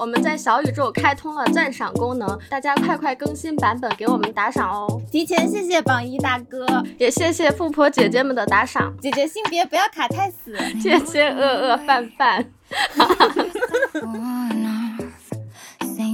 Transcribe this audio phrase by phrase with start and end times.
[0.00, 5.02] 我们在小宇宙开通了赞赏功能，大家快快更新版本给我们打赏哦！
[5.12, 12.46] 提前谢谢榜一大哥，也谢谢富婆姐姐们的打赏，姐姐性别不要卡太死，谢谢饿饿饭饭。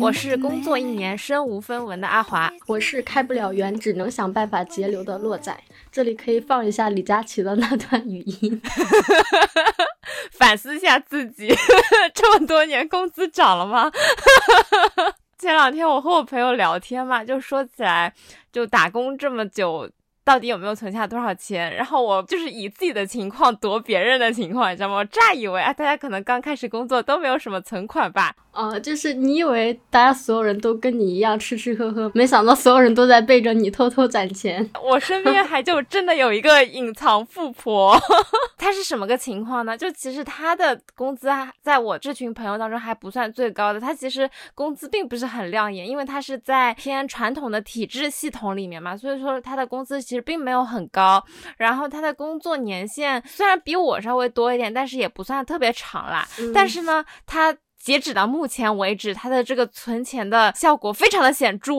[0.00, 5.56] 我是工作一年身无分文的阿华，我是开不了源只能想办法节流的洛仔。
[5.90, 8.60] 这里可以放一下李佳琦的那段语音，
[10.32, 11.48] 反思一下自己，
[12.14, 13.90] 这么多年工资涨了吗？
[15.38, 18.12] 前两天我和我朋友聊天嘛，就说起来，
[18.52, 19.90] 就打工这么久。
[20.24, 21.72] 到底有没有存下多少钱？
[21.72, 24.96] 然后我就是以自己的情况夺别人的情况，你知道吗？
[24.96, 28.34] 我乍以为啊，大家可能刚开始工作都没有什么存款吧？
[28.56, 34.68] 呃，就是你以为大家所有人都跟你一样吃吃喝喝，没想到所有人都在背着你偷偷攒钱。
[34.82, 37.96] 我身边还就真的有一个隐藏富婆，
[38.58, 39.76] 她是什么个情况呢？
[39.78, 41.28] 就其实她的工资
[41.62, 50.26] 在我这群朋友当中还不算最高的，她其实工资并不是很亮眼，因为她是在偏传统的体制系统里面嘛，所以说她的工资其实。
[50.26, 51.24] 并没有很高，
[51.56, 56.26] 然后她的工作年限虽然比我稍微多一点，但是也不算特别长啦。
[56.52, 61.72] 但是呢，他截止到目前为止，它的这个存钱的效果非常的显著。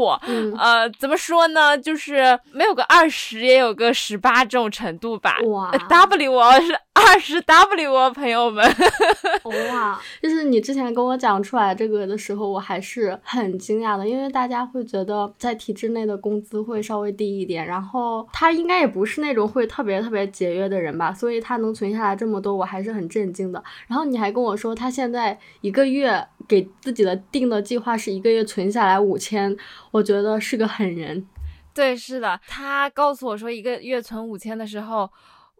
[0.57, 1.77] 呃，怎么说呢？
[1.77, 5.37] 就是没有个二十，也有个十八这种程度吧。
[5.47, 6.79] 哇，W 是。
[6.97, 8.65] 二十 W 啊，朋友们，
[9.71, 10.01] 哇！
[10.21, 23.63] 就是你之前跟我讲出来这个的时候，我还是很惊讶的，因为大家会觉得在体制内的工资会稍微低一点，然后他应该也不是那种会特别特别节约的人吧，所以他能存下来这么多，我还是很震惊的。
[23.87, 29.55] 然后你还跟我说，他现在一个月给自己的定的计划是一个月存下来五千，
[29.91, 31.25] 我觉得是个狠人。
[31.73, 35.09] 对，是的，他告诉我说一个月存五千的时候。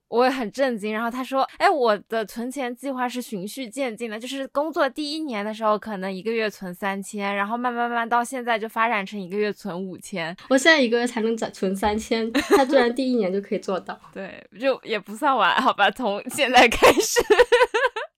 [0.09, 10.35] 我也很震惊，然后他说：“哎，我的存钱计划是循序渐进的，就是工作第一年的时候，可能一个月存三千，然后慢慢慢慢到现在就发展成一个月存五千。
[10.49, 17.19] 我现在一个月才能攒存三千， 他居然第一年就可以做到，对，就也不算晚，好吧，从现在开始。”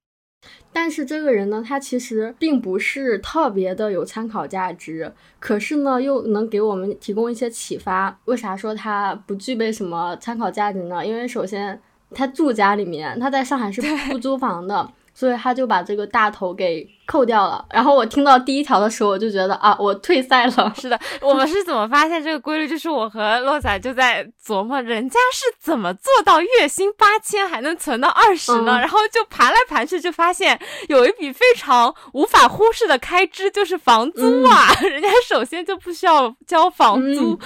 [0.81, 8.17] 但是这个人呢，他其实并不是特别的有参考价值，可是呢，又能给我们提供一些启发。
[8.23, 11.05] 为啥说他不具备什么参考价值呢？
[11.05, 11.77] 因为首先
[12.11, 16.87] 他住家里面，他在上海是不租房的，所以他就把这个大头给。
[17.09, 20.71] 扣掉了，然后我听到第一条的时候，我就觉得啊，我退赛了。
[20.79, 22.67] 是的，我们是怎么发现这个规律？
[22.67, 28.77] 就是我和洛仔就在琢磨，人家是怎么做到月薪八千还能存到二十呢？
[28.79, 34.71] 然后就盘来盘去，就发现有一笔非常无法忽视的开支，就是房租啊。
[34.87, 37.39] 人家首先就不需要交房租，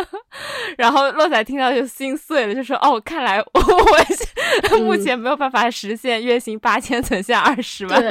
[0.78, 8.02] 然后洛仔听到就心碎了，就说：“哦，看来我目前没有办法实现月薪八千存下二十万。”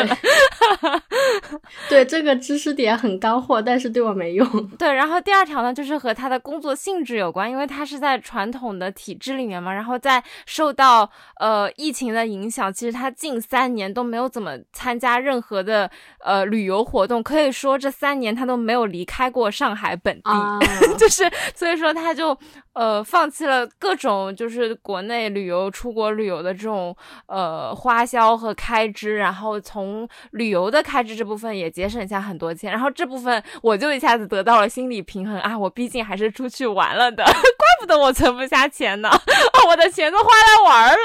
[1.89, 4.47] 对这个知识点很干货，但是对我没用。
[4.77, 11.09] 对，然后第二条呢，就是和他的工作性质有关，因为他是在传统的体制里面嘛，然后在受到
[11.39, 15.89] 呃疫情的影响，其实他近三年都没有怎么参加任何的
[16.25, 20.31] 呃旅游活动，可以说这三年他都没有离开过上海本地，
[20.97, 22.37] 就是所以说他就。
[22.75, 26.93] 呃，放弃了各种就是国内旅游、出国旅游的这种
[27.25, 35.57] 呃花销和开支，然后从旅游的开支这部分也节省下很多钱，然后这部分我就一下子得到了心理平衡啊！
[35.57, 37.33] 我毕竟还是出去玩了的， 怪
[37.79, 39.09] 不得我存不下钱呢，
[39.69, 40.97] 我的钱都花来玩了。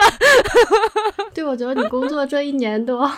[1.32, 3.08] 对，我觉得你工作这一年多。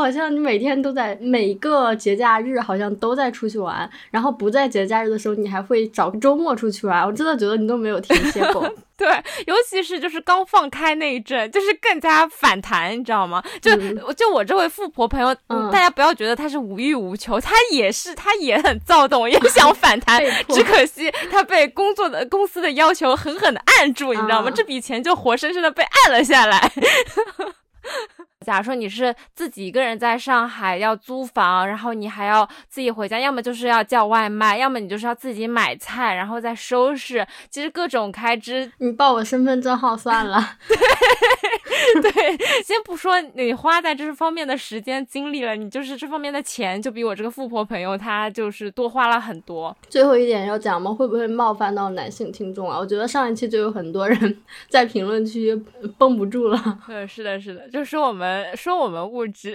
[0.00, 7.06] 好像你每天都在每个节假日，好像都在出去玩，然后不在节假日的时候，你还会找周末出去玩。
[7.06, 8.68] 我真的觉得你都没有停歇过。
[9.00, 9.08] 对，
[9.46, 13.42] 尤其是就是刚放开那一阵，就是更加反弹，你知道吗？
[13.62, 13.74] 就
[14.12, 15.34] 就我这位富婆朋友，
[15.72, 24.50] 大家不要觉得她是无欲无求，她也是，她也很躁动，也想 反弹，只可惜她被工作的公司的要求狠狠的按住，你知道吗？
[24.54, 26.70] 这笔钱就活生生的被按了下来。
[28.46, 37.26] 假如说你是自己一个人在上海要租房，然后你还要自己回家，要么就是要叫外卖，要么你就是要自己买菜，然后再收拾。
[37.50, 40.56] 其实各种开支，你报我身份证号算了。
[40.66, 40.76] 对，
[42.64, 49.76] 先不说你花在这方面的时间精力了，你就是这方面的钱就比我这个富婆朋友她就是多花了很多。
[49.88, 50.92] 最后一点要讲吗？
[50.92, 52.78] 会不会冒犯到男性听众啊？
[52.78, 55.54] 我觉得上一期就有很多人在评论区
[55.98, 56.78] 绷不住了。
[56.86, 58.40] 对，是的，是的，就说我们。
[58.56, 59.54] 说我们物质，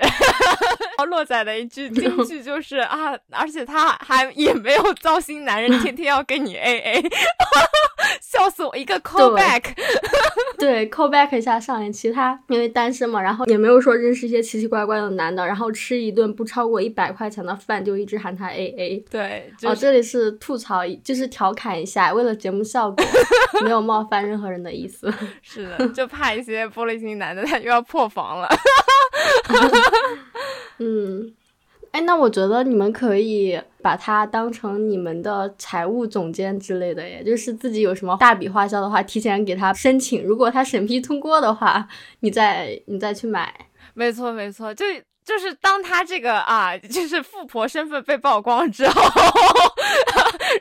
[1.09, 7.09] 落仔的一句金句就是 啊，而且他还也没有糟心男人，天天要跟你 A A，
[8.21, 8.75] 笑死我！
[8.75, 9.63] 一个 call back，
[10.57, 19.05] 对 call back 一下上一期，他因为单身嘛，然后也没有说认识一些奇奇怪怪的男的，然后吃一顿不超过一百块钱的饭就一直喊他 A A。
[19.09, 23.05] 对，哦，这里是吐槽，就是调侃一下，为了节目效果，
[23.63, 25.13] 没有冒犯任何人的意思。
[25.41, 28.49] 是的，就怕一些玻璃心男的他又要破防了。
[30.79, 31.33] 嗯。
[31.95, 41.87] 哎，那我觉得你们可以把他当成你们的财务总监之类的，也，就是自己有什么大笔花销的话，提前给他申请，如果他审批通过的话，
[42.19, 43.53] 你再你再去买。
[43.93, 44.85] 没错，没错，就。
[45.25, 49.01] 就是当他这个啊，就是富婆身份被曝光之后，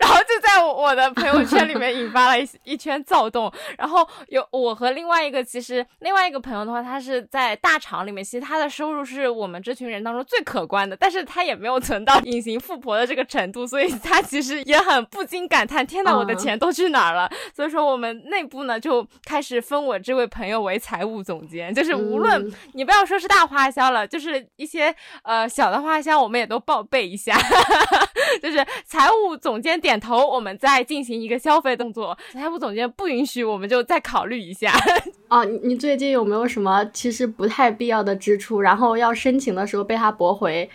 [0.01, 3.53] 然后就在我的朋友圈里面引发了一 一圈躁动。
[3.79, 17.31] 然后有我和另外一个，其实另外一个朋友的话，他是在大厂里面，其实他的收入是我们这群人当中最可观的，但是他也没有存到隐形富婆的这个程度，所以他其实也很不禁感叹：天呐，我的钱都去哪儿了？
[17.55, 24.35] 所以说我们内部呢就开始分我这位朋友为财务总监，就是无论你不要说是大花销了，就是。
[24.57, 24.95] 一些
[25.25, 27.37] 呃小的花销，我们也都报备一下，
[28.45, 34.71] 就是财务总监点头，我们再进行一个消费动作；财务总监不允许，我们就再考虑一下。
[35.29, 40.69] 哦，你你最近有没有什么其实不太必要的支出，然后要申请的时候被他驳回，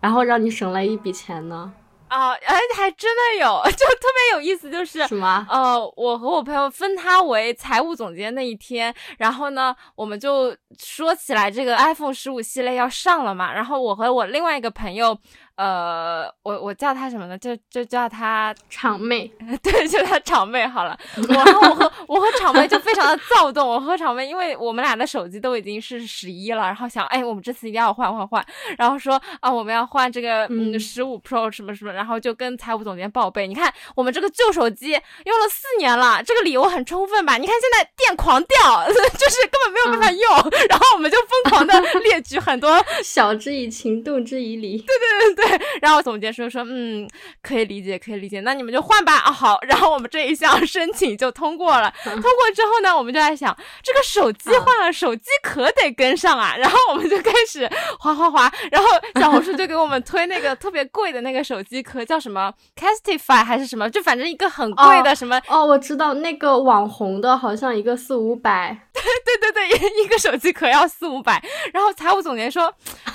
[0.00, 1.72] 然后让你省了一笔钱呢？
[2.06, 5.44] 啊，哎，还真的有， 就特别有意思，就是什么？
[5.50, 15.18] 呃，我和我朋友分他为财务总监那一天，然后呢，我们就说起来这个 iPhone 十五系列要上了嘛，然后我和我另外一个朋友。
[15.56, 17.38] 呃，我我叫他什么呢？
[17.38, 19.26] 就就叫他场妹，
[19.62, 20.98] 对，就她场妹好了。
[21.28, 23.66] 然后我和我和场妹就非常的躁动。
[23.66, 28.44] 我和场妹，因为我们俩的手机都已经是十一了，然后想，哎，我们这次一定要换换换。
[28.76, 31.92] 然后说啊，我们要换这个嗯十五 Pro 什么什么。
[31.92, 37.38] 然后就跟财务总监报备，你看我们这个旧手机用了四年了，这个理由很充分吧？
[37.38, 40.50] 你看现在电狂掉， 就是根本没有办法用。
[40.68, 44.76] 然后我们就疯狂的列举很多晓之以情，动之以理。
[44.78, 45.45] 对对对对。
[45.80, 47.08] 然后总监说说，嗯，
[47.42, 49.32] 可以理解，可以理解，那你们就换吧啊。
[49.32, 51.92] 好，然后我们这一项申请就通过了。
[52.04, 56.56] 通过之后呢，我们就在想，这个手机换了，手机壳得跟上啊。
[56.56, 58.88] 然后我们就开始划划划，然后
[59.20, 65.40] 小红书就给我们推那个特别贵的那个手机壳，叫什么 Castify 还是什么，就反正一个很贵的什么。
[65.48, 68.85] 哦，我知道那个网红的，好像一个四五百。
[69.02, 71.42] 对对对对， 一个手机壳要四五百。
[71.72, 72.72] 然后财务总监说，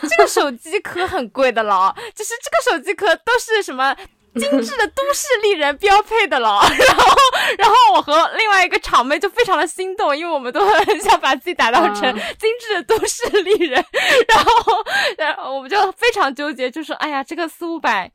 [0.10, 2.32] 这个手机壳很贵的了，就是。
[2.42, 3.96] 这个手机壳都是什么
[4.36, 7.16] 精致的都市丽人标配的了， 然后，
[7.58, 13.84] 然后我和另外一个场妹就非常的心动，因为我们都很想把自己打造成精致的都市丽人，
[14.28, 14.84] 然后，
[15.18, 18.12] 然后我们就非常纠结，就是，哎呀，这个四五百。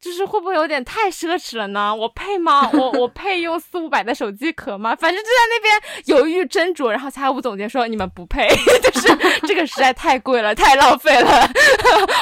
[0.00, 1.92] 就是会不会有点太奢侈了呢？
[1.92, 2.70] 我配吗？
[2.72, 4.94] 我我配用四五百的手机壳吗？
[5.00, 8.46] 反正就在那边犹豫斟酌，然后财务总监说你们不配，
[8.80, 9.08] 就是
[9.44, 11.50] 这个实在太贵了，太浪费了，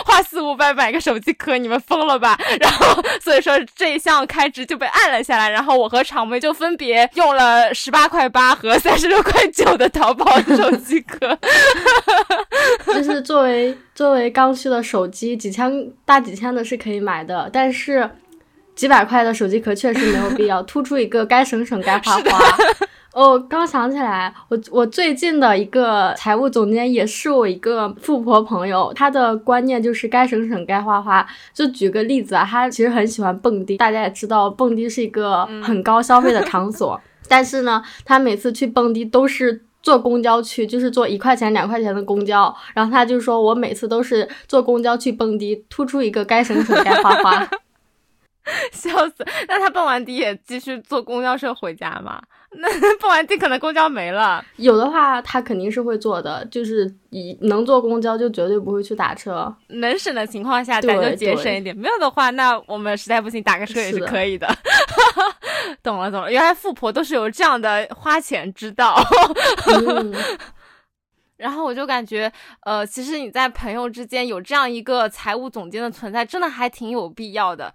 [0.06, 2.40] 花四五百买个手机壳，你们疯了吧？
[2.58, 11.38] 然后所以说这一项开支就被按了下来，然后我和场妹就分别用了十八块八和三十六块九的淘宝 手机壳，
[12.94, 15.70] 就是作为作为刚需的手机，几千
[16.06, 17.66] 大几千的是可以买的，但。
[17.66, 18.08] 但是
[18.76, 22.56] 几百块的手机壳确实没有必要，突出一个该省省该花花。
[23.16, 31.26] 哦，刚想起来，我我最近的一个财务总监也是我一个富婆朋友，她的观念就是该省省该花花。
[31.54, 39.62] 就举个例子啊，她其实很喜欢蹦迪，大家也知道蹦迪是一个很高消费的场所， 但是呢，她每次去蹦迪都是。
[39.82, 47.48] 坐公交去就是坐一块钱两块钱的公交，然后他就说我每次都是坐公交去蹦迪，突出一个该省省该花花，
[48.72, 49.24] 笑死！
[49.48, 52.22] 那他蹦完迪也继续坐公交车回家吗？
[52.58, 54.44] 那 蹦完迪可能公交没了。
[54.56, 59.54] 有的话他肯定是会坐的，就是以能坐公交就绝对不会去打车。
[59.68, 64.48] 能省的情况下咱就节省一点，没有的话那我们实在不行打个车也是可以的。
[65.82, 68.96] 懂了懂了，原来富婆都是有这样的花钱之道。
[71.36, 77.74] 然后我就感觉，呃，其实你在朋友之间有这样一个财务总监的存在，真的还挺有必要的。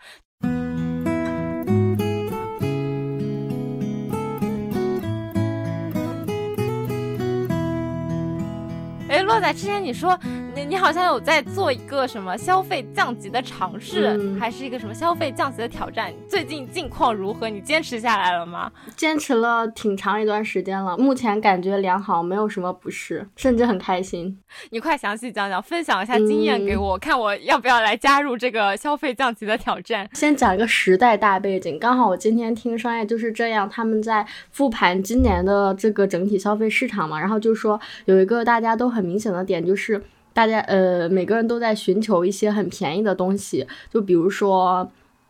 [9.32, 10.20] 洛仔，之前你说
[10.62, 16.14] 你你好像有在做一个什么消费降级的尝试，还是一个什么消费降级的挑战？
[16.30, 17.50] 最近近况如何？
[17.50, 18.72] 你坚持下来了吗？
[18.96, 24.38] 坚持了挺长一段时间了，目前感觉良好，没有什么不适，甚至很开心。
[24.70, 30.08] 你快详细讲讲，分享一下经验给我，看我要不要来加入这个消费降级的挑战。
[30.14, 40.02] 先讲一个时代大背景，刚好我今天听商业就是这样，他们在复盘今年的这个整体消费市场嘛，然后就说有一个大家都很明显的点，就是
[40.34, 44.90] 大家呃每个人都在寻求一些很便宜的东西，就比如说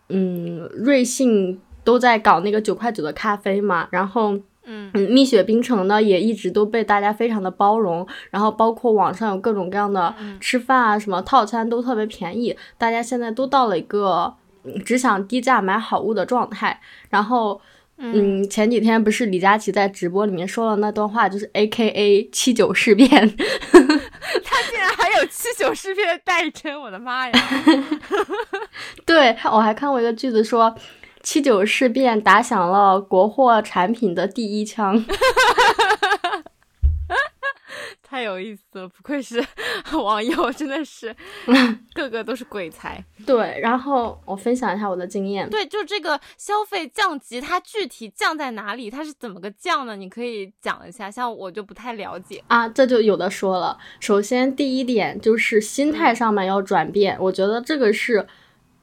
[0.10, 4.38] 嗯瑞幸都在搞那个九块九的咖啡嘛，然后。
[4.64, 14.32] 嗯蜜雪冰城呢也一直都被大家非常的包容，然后包括网上有各种各样的吃饭啊什么套餐都特别便宜，大家现在都到了一个
[14.86, 16.80] 只想低价买好物的状态。
[17.10, 17.60] 然后，
[17.98, 23.10] 嗯，前几天不是李佳琦在直播里面说了那段话，就是 A K A 七九事变，
[24.46, 27.34] 他竟然还有七九事变的代称，我的妈呀！
[29.06, 30.76] 对我还看过一个句子说。
[31.24, 34.96] 七九事变打响了国货产品的第一枪，
[38.22, 39.44] 太有意思了，不愧是
[39.98, 41.16] 网友，真的是
[41.96, 43.04] 个个都是鬼才。
[43.26, 45.50] 对，然后我分享一下我的经验。
[45.50, 48.92] 对，就这个消费降级，它具体降在哪里？
[48.92, 49.96] 它是怎么个降呢？
[49.96, 53.76] 你可以讲一下，像我就不太了解啊，这就有的说了。
[54.00, 58.28] 首先第一点就是心态上面要转变，我觉得这个是。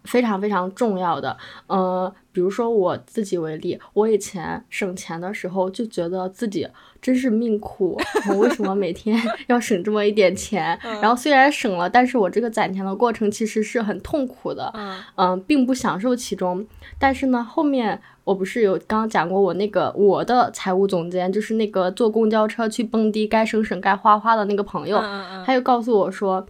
[0.04, 6.66] 非常非常重要的，呃，比如说我自己为例，我以前省钱的时候就觉得自己
[7.00, 10.78] 真是命苦，我为什么每天 要省这么一点钱？
[11.00, 14.72] 然后虽然省了，但是我这个攒钱的过程其实是很痛苦的，
[15.16, 16.66] 嗯，并不享受其中。
[16.98, 24.98] 但是呢，后面我不是有刚刚讲过，我那个我的财务总监就是那个坐公交车去蹦迪该省省该花花的那个朋友，
[25.46, 26.46] 他就告诉我说。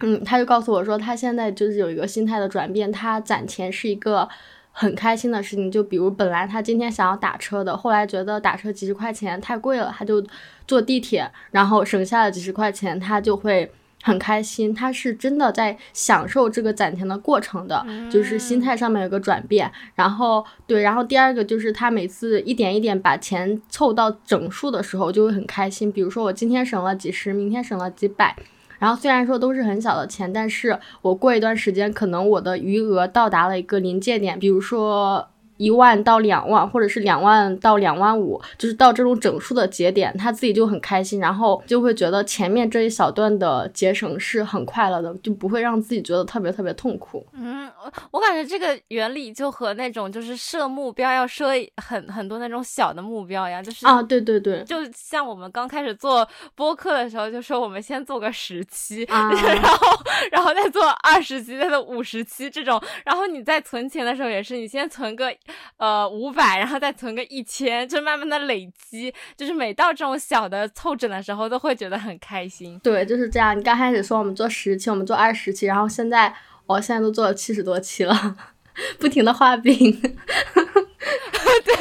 [0.00, 4.28] 嗯，他就告诉我说，他现在就是有一个心态的转变，他攒钱是一个
[4.76, 5.70] 很开心的事情。
[5.70, 10.22] 就比如本来他今天想要打车的，后来觉得打车几十块钱太贵了，他就
[10.66, 13.70] 坐地铁，然后省下了几十块钱，他就会
[14.02, 14.74] 很开心。
[14.74, 19.70] 他是真的在享受这个攒钱的过程的，就是心态上面有个转变。
[19.94, 25.90] 然后对，然后第二个就是他每次一点一点把钱凑到整数的时候，就会很开心。
[25.92, 28.36] 比如说我今天省了几十，明天省了几百。
[28.78, 35.28] 然后虽然说都是很小的钱，但是我过一段时间，可能我的余额到达了一个临界点，比如说。
[35.56, 47.24] 一万到两万，或者是两万到两万五，就是到这种整数的节点，他自己就很开心，然后就会觉得前面这一小段的节省是很快乐的，就不会让自己觉得特别特别痛苦。
[47.34, 47.70] 嗯，
[48.10, 59.86] 我感觉这个原理就和那种就是设目标要设很很多那种小的目标一样，就是啊，对对对，就像我们刚开始做播客的时候，就说我们先做个十期， 然后
[60.32, 65.32] 然后再做二十期，再做五十期这种，然后你在存钱的时候也是，你先存个。
[65.76, 72.78] 呃，五百，然后再存个一千，就慢慢的累积，就是每到这种小的凑整的时候，都会觉得很开心。
[72.80, 73.58] 对，就是这样。
[73.58, 76.34] 你刚开始说我们做十期，我们做二十期，然后现在
[76.66, 78.36] 我现在都做了七十多期了，
[78.98, 79.74] 不停的画饼。
[80.02, 81.74] 对。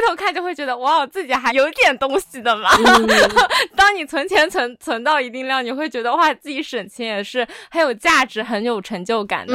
[0.00, 2.70] 回头看就会觉得哇，自己还有点东西的嘛。
[3.76, 9.54] 当你存钱存存到一定量，你会觉得哇，自己省钱也是很有价值、很有成就感的。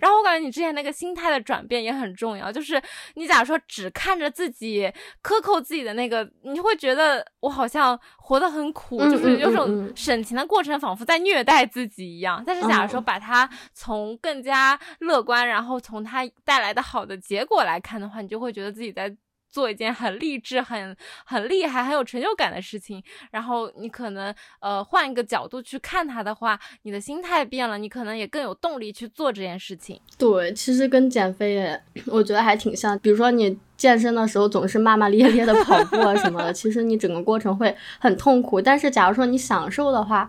[0.00, 2.80] 然后我感觉你之前那个心态的转变也很重要，就是
[3.14, 12.42] 你假如说只看着自己克扣自己的那个，你会觉得我好像活得很苦，就是有种省钱的过程仿佛在虐待自己一样。
[12.46, 19.14] 但是假如说把它从更加乐观，然后从它带来的好的结果来看的话，你就会觉得自己在。
[19.52, 30.00] 做一件很励志、很很厉害、很有成就感的事情，然后你可能呃换一个角度去看它的话，你的心态变了，你可能也更有动力去做这件事情。
[30.16, 32.98] 对，其实跟减肥我觉得还挺像。
[33.00, 38.60] 比如说你健身的时候总是骂骂咧咧的跑步啊什么的，其实你整个过程会很痛苦。
[38.60, 40.26] 但是假如说你享受的话，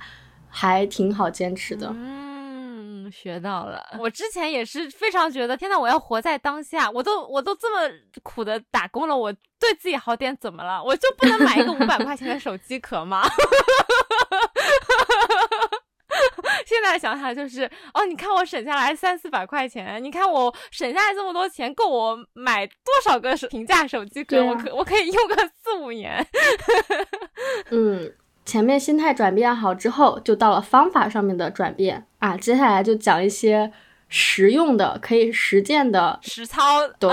[0.49, 1.95] 还挺好坚持的。
[3.13, 7.87] 学到了，我之前也是非常觉得，天呐，我要活在当下，我都我都这么
[8.23, 10.83] 苦的打工了，我对自己好点怎么了？
[10.83, 13.21] 我就不能买一个五百块钱的手机壳吗？
[16.65, 24.43] 现在想想就是，哦，你看我省下来三四百块钱，你看我省下来这么多钱，够我买多少个平价手机壳？
[24.43, 26.25] 我可我可以用个四五年。
[27.69, 28.15] 嗯。
[28.45, 32.35] 前面心态转变好之后，就到了方法上面的转变啊。
[32.35, 33.71] 接下来就讲一些
[34.09, 36.61] 实用的、可以实践的实操。
[36.99, 37.09] 对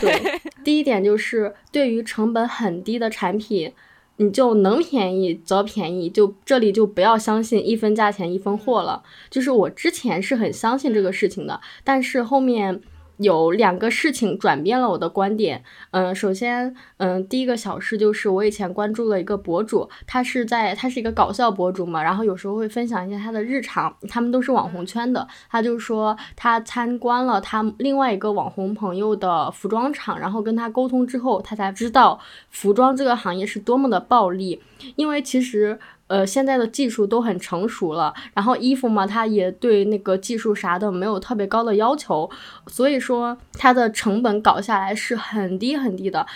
[0.00, 3.72] 对，第一点就是对于成本很低的产品，
[4.16, 9.02] 你就能便宜则便宜，就这里就不要相信一分价钱一分货了。
[9.30, 12.80] 就是我之前是很相信这个事情的，但是后面。
[13.18, 15.62] 有两个事情转变了我的观点。
[15.90, 23.94] 嗯，首先，嗯，第一个小事就是我以前关注了一个博主，他是在他是一个搞笑博主嘛，然后有时候会分享一些他的日常。
[24.08, 32.18] 他们都是网红圈的，他就说他参观了他另外一个网红朋友的服装厂，然后跟他沟通之后，他才知道
[32.50, 34.60] 服装这个行业是多么的暴利，
[34.96, 35.78] 因为其实。
[36.12, 42.28] 呃，现在的技术都很成熟了，然后衣服嘛，它也对那个技术啥的没有特别高的要求，
[42.66, 46.26] 所以说它的成本搞下来是很低很低的。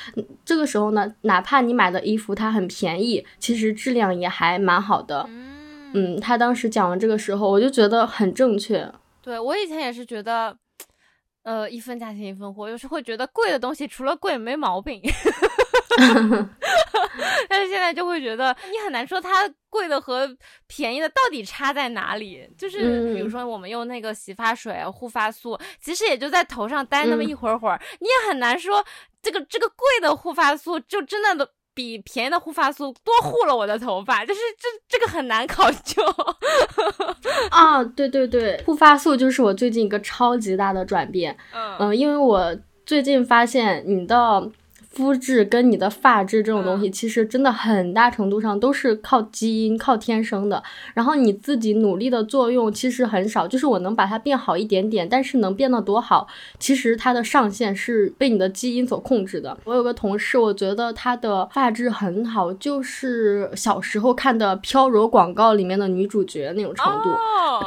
[0.47, 5.29] 这个时候呢，哪怕你买的衣服它很便宜，其实质量也还蛮好的。
[5.93, 8.91] 嗯，他当时讲的这个时候，我就觉得很正确。
[9.21, 10.57] 对我以前也是觉得，
[11.43, 15.03] 呃，一分价钱一分货，有时会觉得贵的东西除了贵没毛病。
[17.49, 20.29] 但是现在就会觉得你很难说它贵的和
[20.67, 22.49] 便宜的到底差在哪里。
[22.57, 28.85] 就是比如说我们用那个洗发水、护发素，其实也就在头上待那么一会儿会儿，你也很难说
[29.23, 36.03] 这个这个贵的护发素就真的都比便宜的护发素多护了我的头发，就是这这个很难考究。
[37.51, 41.37] 啊，对对对，护发素就是我最近一个超级大的转变。
[41.79, 44.51] 嗯，因为我最近发现你的。
[44.97, 50.63] 肤质跟你的发质这种东西，其实真的很大程度上都是靠基因、靠天生的。
[50.95, 56.27] 然后你自己努力的作用其实很少，就是我能把它变好一点点，但是能变得多好，
[56.59, 59.55] 其实它的上限是被你的基因所控制的。
[59.65, 67.11] 我有个同事，我觉得她的发质很好，就是小时候看的飘柔广告里面的女主角那种程度，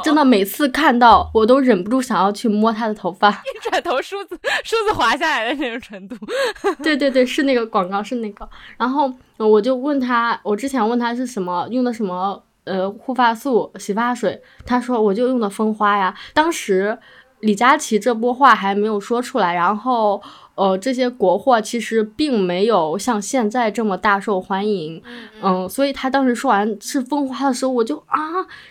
[0.02, 6.16] 真的每次看到我都忍不住想要去摸她的头发，一转头梳子梳子滑下来的那种程度。
[6.82, 7.19] 对对对。
[7.24, 16.14] 是那个广告，是那个，然后我就问他，我之前问他是什么用的什么呃护发素、洗发水，他说我就用的蜂花呀。
[16.34, 16.98] 当时
[17.40, 20.22] 李佳琦这波话还没有说出来，然后
[20.54, 25.02] 呃这些国货其实并没有像现在这么大受欢迎，
[25.42, 28.18] 嗯，所以他当时说完是蜂花的时候，我就啊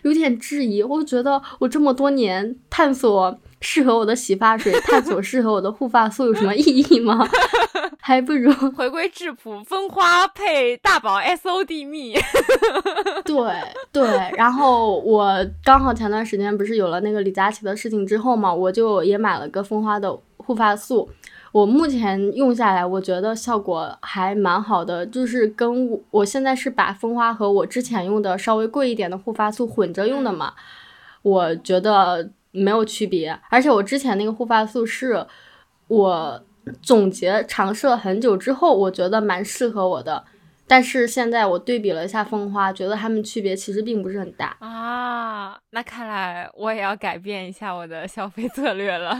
[0.03, 3.39] 有点质疑，我觉得我这么多年探索。
[3.61, 7.27] 适合我的洗发水，探索适合我的护发素有什么意义吗？
[8.09, 12.15] 还不如回归质朴，蜂花配大宝 S O D 蜜。
[13.23, 13.35] 对
[13.91, 21.07] 对，然后我刚好前段时间不是有了那个李佳琦的事情之后嘛，我就也买了个蜂花的护发素。
[21.51, 30.55] 我目前用下来，我觉得效果还蛮好的，就是跟我我现在是把蜂花和我之前用的稍微贵一点的护发素混着用的嘛，
[31.21, 32.31] 我觉得。
[32.51, 35.23] 没有区别，而且我之前那个护发素是
[35.87, 36.43] 我
[36.81, 40.23] 总结尝试了很久之后，我觉得蛮适合我的。
[40.67, 45.57] 但是现在我对比了一下蜂花，觉得它们区别其实并不是很大啊。
[45.71, 49.19] 那看来我也要改变一下我的消费策略了。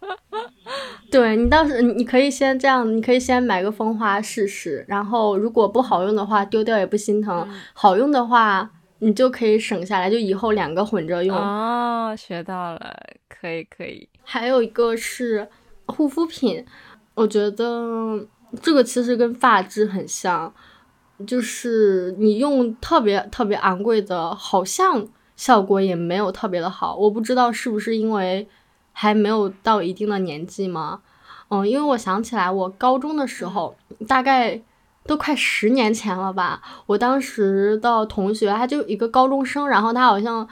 [1.12, 8.70] 对你倒是你可以先这样，你可以先买个蜂花试试，然后如果不好用的话，丢掉也不心疼；好用的话。
[9.02, 12.14] 你就可以省下来，就以后两个混着用哦。
[12.18, 12.94] 学到了，
[13.30, 14.06] 可以可以。
[14.22, 15.48] 还有一个是
[15.90, 16.64] 护肤品，
[17.14, 18.26] 我觉得
[18.62, 20.52] 这个其实跟发质很像，
[21.26, 26.94] 就是你用特别特别昂贵的，好像效果也没有特别的好。
[26.96, 28.48] 我不知道是不是因为
[28.92, 31.00] 还没有到一定的年纪吗？
[31.48, 33.76] 嗯，因为我想起来，我高中的时候
[34.06, 34.62] 大概。
[35.06, 36.60] 都快十年前了吧？
[36.86, 40.46] 我当时的同学，他就一个高中生，然后他好像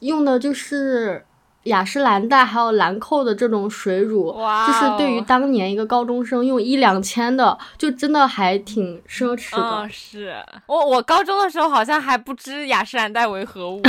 [0.00, 1.24] 用的就是
[1.68, 4.32] 雅诗兰黛还有兰蔻的这种水乳，
[4.66, 9.88] 就是对于当年一个高中生用一两千的，就真的还挺奢侈的。
[9.88, 10.34] 是
[10.66, 13.80] 我我高中的时候好像还不知雅诗兰黛为何物，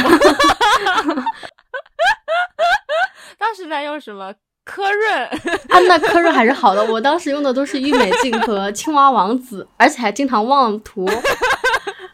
[3.37, 4.33] 当时在用什么？
[4.65, 5.25] 科润
[5.69, 6.85] 啊，那科润还是好的。
[6.91, 11.09] 我当时用的都是郁美净和青蛙王子，而且还经常忘涂。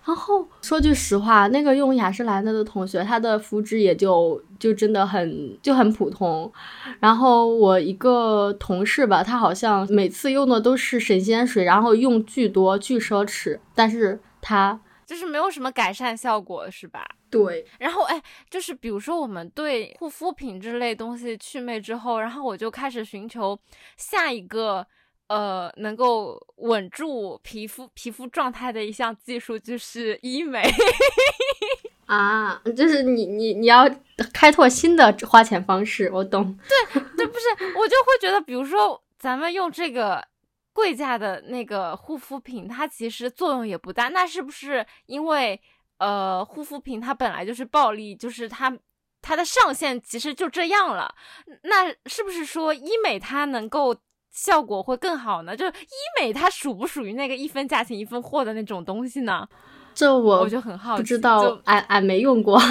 [0.05, 6.51] 然后说句实话，那个用雅诗兰黛的同学，他的肤质也就就真的很就很普通。
[6.99, 14.79] 然后我一个同事吧，他好像每次用的都是神仙水，然后用巨多巨奢侈，但是他。
[15.05, 17.05] 就是没有什么改善效果，是吧？
[17.29, 17.63] 对。
[17.77, 23.55] 然后，哎，就是比如说，我们对护肤品之类东西祛魅之后，然后我就开始寻求
[23.97, 24.87] 下一个，
[25.27, 30.63] 呃，能够稳住皮肤皮肤状态的一项技术，就是医美。
[32.07, 33.89] 啊，就是你你你要
[34.33, 36.57] 开拓新的花钱方式，我懂。
[36.67, 40.27] 对对，不是，我就会觉得，比如说咱们用这个。
[40.75, 44.09] 贵价的那个护肤品，它其实作用也不大。
[44.09, 45.57] 那是不是因为
[45.99, 48.77] 呃护肤品它本来就是暴利，就是它
[49.21, 51.15] 它的上限其实就这样了？
[51.63, 53.95] 那是不是说医美它能够
[54.35, 55.55] 效果会更好呢？
[55.55, 55.71] 就医
[56.19, 59.47] 美它属不属于那个一分价钱一分货的那种东西呢？
[59.95, 62.61] 这我我就很好奇，不知道，俺俺没用过，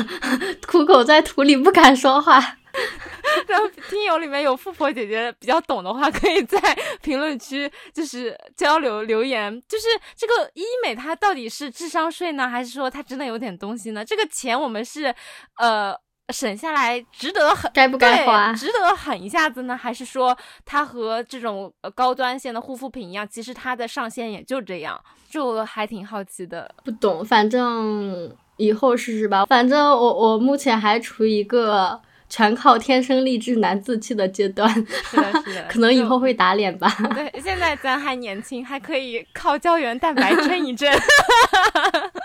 [0.68, 2.58] 苦口在土里不敢说话。
[3.46, 6.58] 然后听友里面有富婆姐姐比较懂的话，可以在
[7.00, 9.62] 评论区就是交流留言。
[9.68, 14.04] 就是这个医美它到底是智商税呢，还是说它真的有点东西呢？
[14.04, 15.14] 这个钱我们是
[15.58, 15.96] 呃
[16.32, 25.00] 省下来值得很该不该花，值得狠一下子呢，还是说它和这种高端线的护肤品一样，其实它的上限也就这样？
[25.28, 26.72] 就还挺好奇的。
[26.84, 29.44] 不懂，反正以后试试吧。
[29.46, 32.00] 反正我我目前还处于一个。
[32.26, 36.90] 全靠天生丽质难自弃的阶段，是的，是的， 可能以后会打脸吧。
[37.14, 40.92] 对，现在咱还年轻，还可以靠胶原蛋白 撑一阵。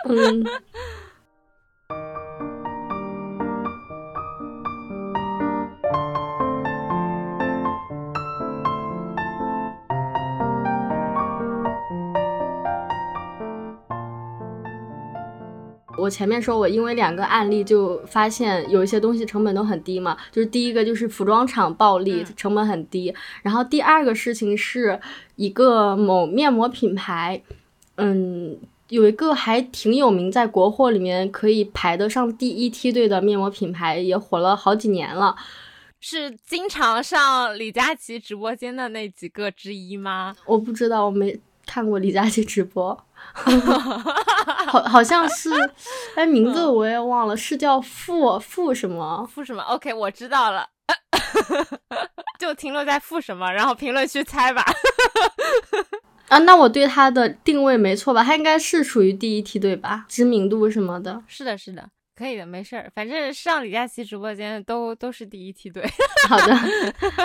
[0.07, 0.43] 嗯。
[15.99, 23.13] 我前面说，我因为两个案例就发现有一些东西成本都很低嘛，就是第一个就是服装厂暴利，成本很低。
[23.41, 24.99] 然后第二个事情是
[25.35, 27.41] 一个某面膜品牌，
[27.97, 28.57] 嗯，
[28.87, 35.35] 有一个还挺有名，在国货里面可以排得上第一梯队的面膜品牌，也火了好几年了，
[35.99, 40.35] 是经常上李佳琦直播间的那几个之一吗？
[40.45, 42.97] 我不知道，我没看过李佳琦直播。
[44.67, 45.49] 好，好像是，
[46.15, 50.67] 哎，名字我也忘了，是叫傅傅什么傅什么？OK，我知道了，
[52.39, 54.65] 就停留在傅什么，然后评论区猜吧。
[56.27, 58.23] 啊，那我对他的定位没错吧？
[58.23, 60.05] 他应该是属于第一梯队吧？
[60.07, 61.21] 知名度什么的？
[61.25, 65.83] 是的，是的，可以的，没事儿，反正上李佳琦直播间都都是第一梯队。
[66.27, 66.55] 好的，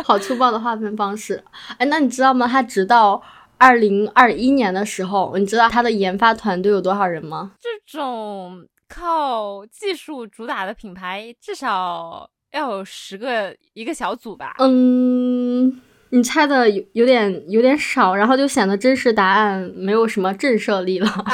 [0.04, 1.44] 好粗暴的划分方式。
[1.78, 2.46] 哎，那你知道吗？
[2.46, 3.22] 他直到。
[3.64, 7.52] 二零二一年的时候，你知道他的研发团队有多少人吗？
[7.58, 14.54] 这种靠技术主打的品牌，至少要有十个一个小组吧？
[14.58, 21.08] 嗯，你猜的有有点有点少，然后就显得真实答案没有什么震慑力了。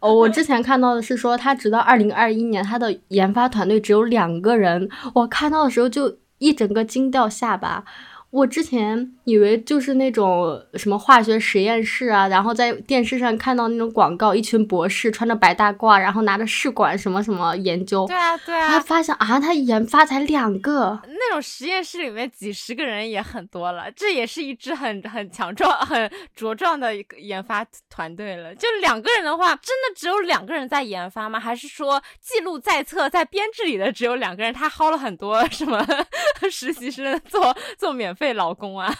[0.00, 4.88] 哦，我之前看到的是说，他直到二零二一年，他的研发团队只有两个人。
[5.14, 7.84] 我看到的时候就一整个惊掉下巴。
[8.30, 18.06] 我之前以为就是那种什么化学实验室啊，然后在电视上看到那种广告，一群博士穿着白大褂，然后拿着试管什么什么研究。
[18.06, 18.68] 对啊，对啊。
[18.68, 28.54] 他发现啊，他研发才两个，那种实验室里面几十个人也很多了，这也是一支很很强壮、很茁壮的一个研发团队了。
[28.54, 31.40] 就两个人的话，真的只有两个人在研发吗？
[31.40, 34.52] 还是说记录在册，在编制里的只有两个人？
[34.52, 35.82] 他薅了很多什么
[36.52, 38.14] 实习生做做免。
[38.18, 38.92] 费老公啊！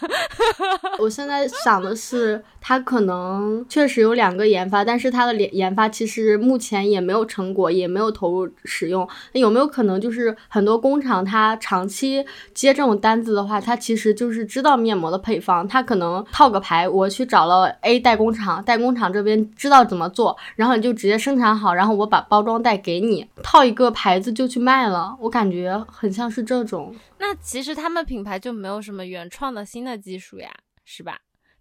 [0.99, 9.09] 我现在想的是，他可能确实有两个研发，但是他的研研发其实目前也没有成果，也没有投入使用。
[9.33, 25.17] 有没有可能就是很多工厂他长期接这种单子的话，他其实就是知道面膜的配方，他可能套个牌，我去找了 A 代工厂，代工厂这边知道怎么做，然后你就直接生产好，然后我把包装袋给你，套一个牌子就去卖了。
[25.23, 26.95] 我感觉很像是这种。
[27.17, 30.51] 那其实他们品牌就没有什么原创的新的技术呀，
[30.85, 31.17] 是吧？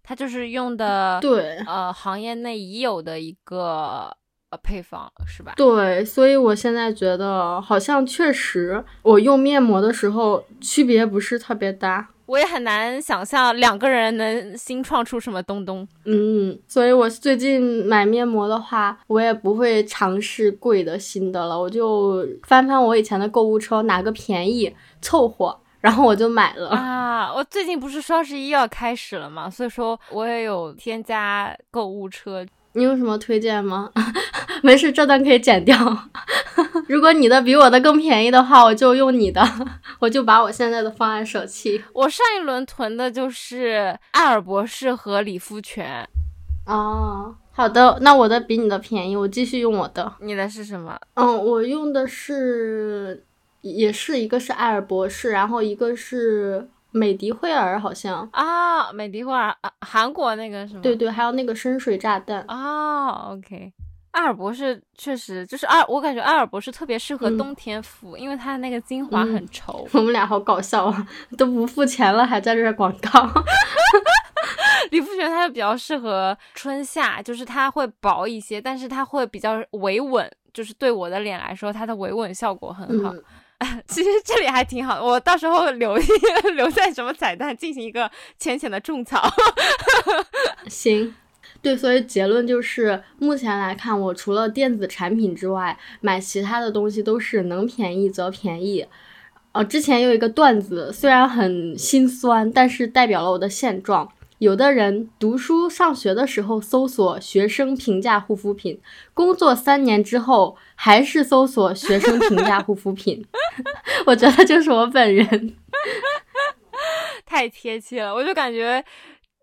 [0.08, 4.10] 它就是用的对呃行业内已有的一个
[4.48, 5.52] 呃配方，是吧？
[5.54, 12.08] 对，所以我现在觉得好像确实我用面膜的时候区别不是特别大。
[12.24, 15.86] 我也很难想象两个人能新创出什么东东。
[16.06, 26.70] 嗯，所以我最近买面膜的话，我也不会尝试贵的新的了，我就翻翻我以前的购物车，哪个便宜凑合，然后我就买了。
[26.70, 32.44] 啊，我最近不是双十一要开始了嘛，所以说我也有添加购物车。
[32.72, 33.90] 你有什么推荐吗？
[34.62, 35.76] 没事，这段可以剪掉。
[36.86, 39.42] 如果你的比我的更便宜的话，我就用你的，
[39.98, 41.82] 我就把我现在的方案舍弃。
[41.92, 46.06] 我上一轮囤的就是瑷尔博士和理肤泉。
[46.66, 50.12] 哦，好的，那我的比你的便宜，我继续用我的。
[50.20, 50.96] 你的是什么？
[51.14, 53.24] 嗯，我用的是，
[53.60, 56.68] 也是一个是瑷尔博士，然后一个是。
[56.90, 60.80] 美迪惠尔好像啊，美迪惠尔啊，韩国那个什么？
[60.80, 63.30] 对对，还有那个深水炸弹啊。
[63.30, 63.70] OK，
[64.10, 69.86] 瑷尔博士确实就是艾，我感觉瑷尔博士特别适合冬天敷，因为它的那个精华很稠。
[69.92, 73.30] 我们俩好搞笑啊，都不付钱了还在这广告。
[74.90, 83.14] 理肤泉它就比较适合春夏，就是它会薄一些，但是它会比较维稳，就是对我的脸来说，它的维稳效果很好。
[83.88, 86.04] 其实这里还挺好，我到时候留一
[86.54, 89.28] 留在什么彩蛋进行一个浅浅的种草。
[90.68, 91.12] 行，
[91.60, 98.86] 对，所以结论就是，目前来看，我除了电子产品之外，买其他的东西都是能便宜则便宜。
[99.52, 104.08] 哦，之前有一个段子，虽然很心酸，但是代表了我的现状。
[104.38, 108.80] 有的人读书上学的时候搜索学生评价护肤品，
[109.12, 113.26] 工作三年之后还是搜索学生评价护肤品。
[114.06, 115.56] 我觉得就是我本人，
[117.26, 118.84] 太贴切了，我就感觉。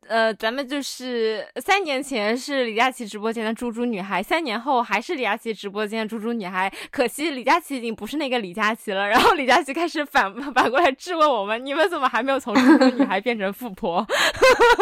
[0.07, 6.71] 呃，咱们就是三年前是李佳琦直播间的猪猪女孩，三年后还是李佳琦直播间的猪猪女孩。
[6.91, 9.07] 可惜李佳琦已经不是那个李佳琦了。
[9.07, 14.05] 然后李佳琦开始反 反过来质问我们：你们怎么还没有从猪猪女孩变成富婆？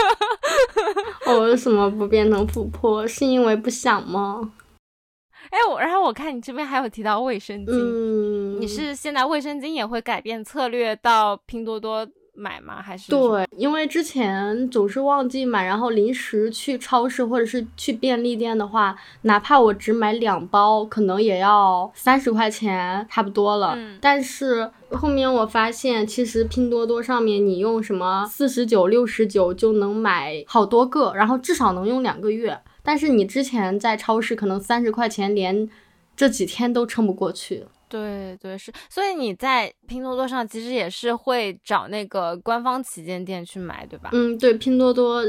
[1.28, 3.08] 我为什么不变成富婆？
[3.08, 4.54] 是因为不想吗？
[5.50, 12.06] 哎，我然后我看你这边还有提到卫生巾，嗯，你是现在卫生巾也会改变策略到拼多多？
[12.36, 12.82] 买吗？
[12.82, 23.78] 还是对，因为之前总是忘记买，然后临时去超市或者是去便利店的话，哪怕我只买两包，可能也要三十块钱，差不多了。
[24.02, 32.60] 但是后面我发现，其实拼多多上面你用什么四十九、六十九就能买好多个，然后至少能用两个月。
[32.82, 35.69] 但是你之前在超市可能三十块钱，连
[36.17, 37.65] 这几天都撑不过去。
[37.93, 44.10] 对对是，所以你在拼多多上其实也是会找那个官方旗舰店去买，对吧？
[44.13, 45.21] 嗯，对，拼多多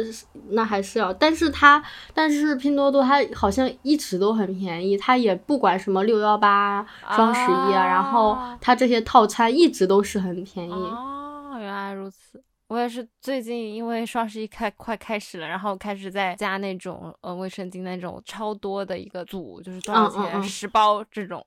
[0.53, 10.73] 那还是要，但是它但是拼多多它好像一直都很便宜，它也不管什么六幺八、双十一啊，然后它这些套餐一直都是很便宜。
[10.73, 12.43] 哦，原来如此。
[12.69, 21.45] 我也是最近因为双十一开快开始了，然后开始在加那种呃卫生巾那种超多的一个组，就是多少钱十包这种。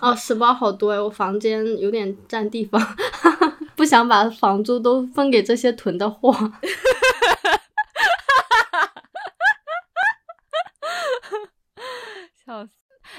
[0.00, 2.80] 哦，十包好多哎，我房间有点占地方，
[3.74, 6.32] 不想把房租都分给这些囤的货。
[12.46, 12.70] 笑死！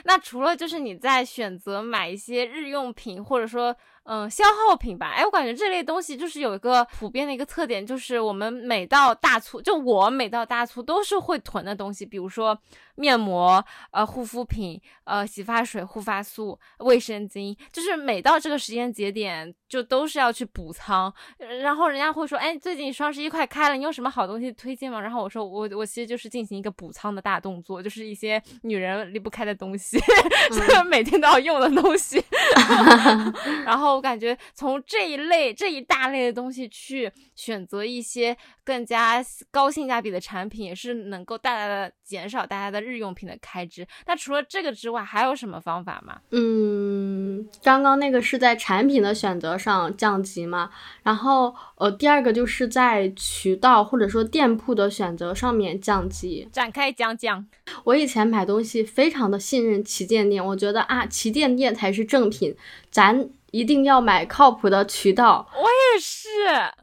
[0.05, 3.75] 那除了就是你在选择买一些日用品，或者说。
[4.03, 12.57] 嗯，消耗品吧，哎，我感觉这类东西就是有一个普遍的一个特点，就是我们每到大促，就我每到大促都是会囤的东西，比如说。
[12.95, 21.11] 面膜、呃护肤品、呃洗发水、护发素、卫生巾，就是每到这个时间节点，就都是要去补仓。
[21.63, 25.01] 然后人家会说，哎，最近双十一快开了，你有什么好东西推荐吗？
[25.01, 29.99] 然后我说，我我其实就是进行一个补仓的大动作，就是一些女人离不开的东西，
[30.87, 32.23] 每天都要用的东西。
[33.65, 42.83] 然后我感觉从这一类这一大类的东西去选择一些更加高性价比的产品，也是能够大大的减少大家的。
[42.83, 46.19] 日用品的开支，那除了这个之外，还有什么方法吗？
[46.31, 50.69] 嗯，刚刚那个是在产品的选择上降级嘛，
[51.01, 56.45] 然后呃，第二个就是在渠道或者说店铺的选择上面降级。
[56.51, 57.47] 展开讲讲。
[57.85, 62.53] 我以前买东西非常的信任旗舰店，我觉得啊，旗舰店才是正品，
[62.91, 65.47] 咱一定要买靠谱的渠道。
[65.55, 66.27] 我也是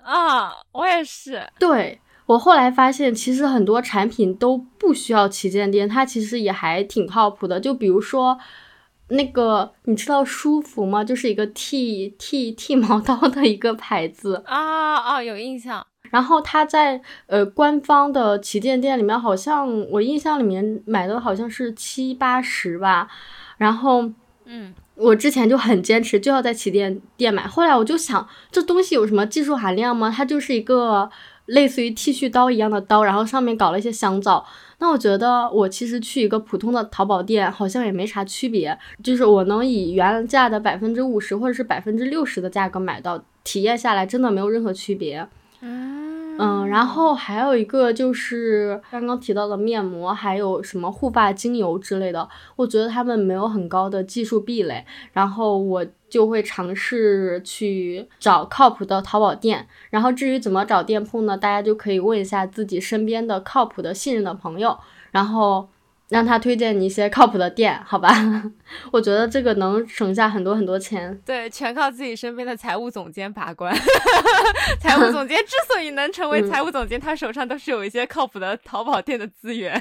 [0.03, 1.47] 啊，我也是。
[1.59, 2.01] 对。
[2.27, 7.59] 我后来发现，其实很多产品都不需要旗舰店，它其实也还挺靠谱的。
[7.59, 8.39] 就比如说，
[9.09, 11.03] 那个你知道舒服吗？
[11.03, 15.85] 就是一个剃剃剃毛刀的一个牌子啊啊，有印象。
[16.11, 23.09] 然后它在呃官方的旗舰店里面，好像我印象里面买的好像是七八十吧。
[23.57, 24.09] 然后
[24.45, 30.13] 嗯，我之前就很坚持就要在旗舰店买，后来我就想，这东西有什么技术含量吗？
[30.15, 31.11] 它就是一个。
[31.47, 34.47] 类似于剃须刀一样的刀，然后上面搞了一些香皂。
[34.79, 45.27] 那我觉得我其实去一个普通的淘宝店，好像也没啥区别，就是我能以原价的百分之五十或者是百分之六十的价格买到，体验下来真的没有任何区别。
[45.61, 46.10] 嗯
[46.43, 52.27] 嗯，然后还有一个就是刚刚提到的面膜，还有什么护发精油之类的，
[52.57, 59.69] 我觉得他们没有很高的技术壁垒，然后我就会尝试去找靠谱的淘宝店。
[59.91, 61.37] 然后至于怎么找店铺呢？
[61.37, 64.79] 大家就可以问一下自己身边的靠谱的信任的朋友，
[65.11, 65.69] 然后
[66.11, 68.11] 让他推荐你一些靠谱的店，好吧？
[68.93, 71.17] 我觉得这个能省下很多很多钱。
[71.25, 73.75] 对，全靠自己身边的财务总监把关。
[74.81, 79.81] 财务总监之所以能成为财务总监，他手上都是有一些靠谱的淘宝店的资源。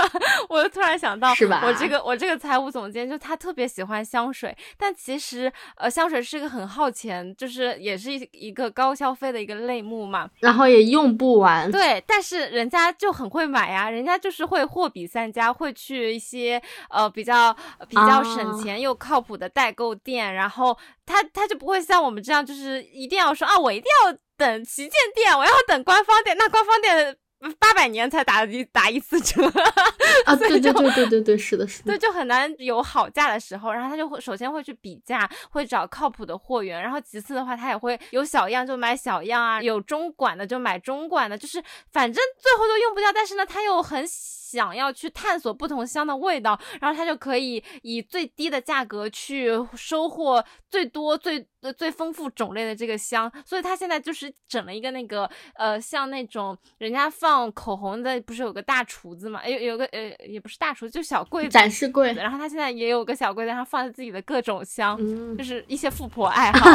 [0.48, 1.62] 我突然想到，是吧？
[1.64, 10.28] 我这个我这个财务总监就他特别喜欢香水，但其实呃香水是个很耗钱，就是也是一一个高消费的一个类目嘛。
[10.40, 11.70] 然后也用不完。
[11.70, 15.69] 对，但是人家就很会买呀，人家就是会货比三家，会。
[15.72, 17.54] 去一些呃比较
[17.88, 27.16] 比较省钱又靠谱的代购店，然后他他就不会像我们这样，就是一定要说啊，我一定要等旗舰店，我要等官方店，那官方店。
[27.58, 29.42] 八百年才打一打一次折
[30.26, 30.36] 啊！
[30.36, 33.72] 对对对对对对，是的，是的，对，就很难有好价的时候。
[33.72, 36.82] 然后他就会首先会去比价，会找靠谱的货源。
[36.82, 43.10] 然后其次的话，他也会有小样就买小样啊，有中管的就买中管的，就是反正最后都用不掉。
[43.10, 44.06] 但是呢，他又很
[44.50, 51.46] 想要去探索不同香的味道，然后他就可以以最低的价格去收获最多最。
[51.76, 59.46] 最丰富种类的这个香，所以他现在就是整了一个那个呃，像那种人家放口红的，不是有个大橱子嘛？
[59.46, 62.14] 有有个呃，也不是大橱，就小柜子展示柜。
[62.14, 64.96] 然后他现在也有个小柜子，上放着自己的各种香，
[65.36, 66.70] 就是一些富婆爱好，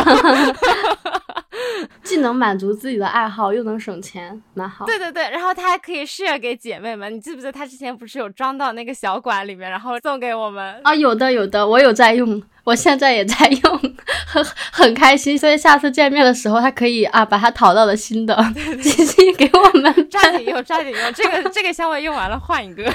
[2.03, 4.85] 既能满足自己的爱好，又能省钱，蛮好。
[4.85, 7.13] 对对对，然后他还可以 share 给姐妹们。
[7.13, 10.81] 你记不记得他之前不是有装到那个小管里面，然后送给我们？
[10.83, 12.41] 啊，有的有的，我有在用。
[12.65, 13.79] 我现在也在用，
[14.25, 18.35] 很很开心，所以下次见面的时候，他可以啊把他淘到的新的
[18.81, 22.83] 寄信给我们， 抓紧用，抓紧用，这个这个香味用完了换一个。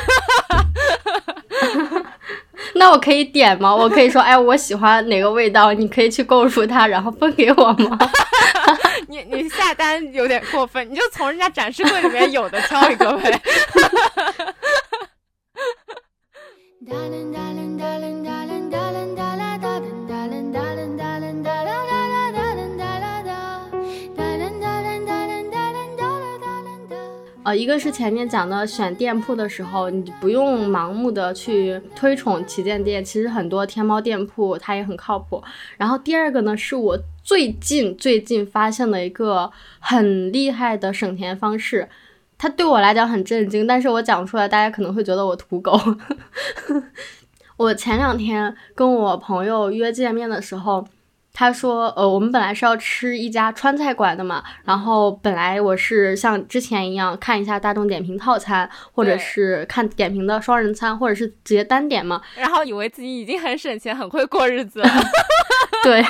[2.75, 3.75] 那我可以点吗？
[3.75, 7.99] 我可以说，哎，我喜欢哪个味道，你可以去购入它，然后分给我吗？
[9.09, 13.41] 你你下单有点过分，你就从人家展示柜里面有的挑一个呗。
[27.55, 35.43] 一个是前面讲的选店铺的时候，你不用盲目的去推崇旗舰店，其实很多天猫店铺它也很靠谱。
[35.77, 41.89] 然后第二个呢，是我最近最近发现的一个很厉害的省钱方式，
[42.37, 45.79] 它对我来讲很震惊，但是我讲出来大家可能会觉得我土狗。
[47.57, 50.87] 我前两天跟我朋友约见面的时候。
[51.41, 62.21] 他说：“呃，我们本来是要吃一家川菜馆的嘛，然后本来我是像之前一样看一下大众点评套餐，或者是看点评的双人餐，或者是直接单点嘛。
[62.37, 64.89] 然后以为自己已经很省钱，很会过日子了。
[65.83, 66.05] 对，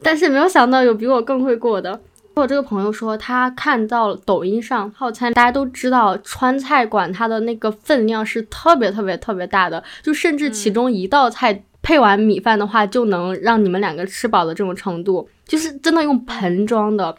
[0.00, 2.00] 但是没有想到有比我更会过的。
[2.34, 17.14] 我这个朋友说，他看到抖音上套餐，大家都知道川菜馆它的那个分量是特别特别特别大的，就甚至其中一道菜。”配完米饭的话，就能让你们两个吃饱的这种程度，就是真的用盆装的。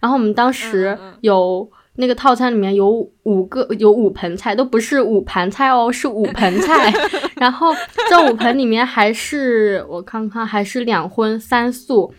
[0.00, 2.88] 然后我们当时有那个套餐里面有
[3.24, 6.92] 五个，有五盆菜，都不是五盘菜哦，是五盆菜。
[7.36, 7.74] 然后
[8.08, 12.14] 这五盆里面还是我看看，还是两荤三素，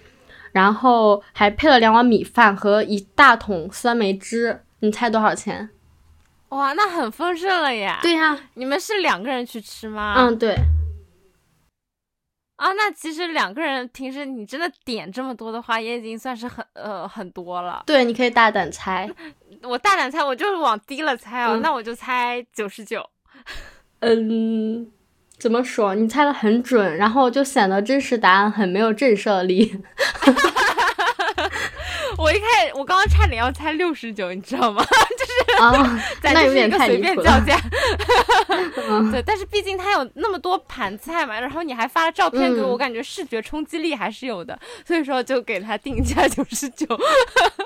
[0.51, 4.61] 然后还配了两碗米饭和一大桶酸梅汁。
[4.81, 5.69] 你猜多少钱？
[6.49, 7.99] 哇，那很丰盛了呀！
[8.01, 10.15] 对呀，你们是两个人去吃吗？
[10.17, 10.55] 嗯，对。
[12.55, 17.83] 啊，那其实两个人平时你真的点这么多的话，也已经算是很呃很多了。
[17.85, 19.09] 对，你可以大胆猜，
[19.63, 23.05] 我大胆猜，我就是往低了猜哦，那我就猜九十九。
[23.99, 24.87] 嗯，
[25.37, 25.95] 怎么说？
[25.95, 29.81] 你猜的很准，然后就显得真实答案很没有震慑力。
[32.25, 34.83] 我一开始，我刚刚差点要猜六十九，你知道吗？
[35.19, 37.55] 就是啊， 那有点太随便叫价。
[39.11, 46.87] 对，但是毕竟他有那么多盘菜嘛，然后你还发了照片给我，我感觉视觉冲击力还是有的，所以说就给他定价九十九。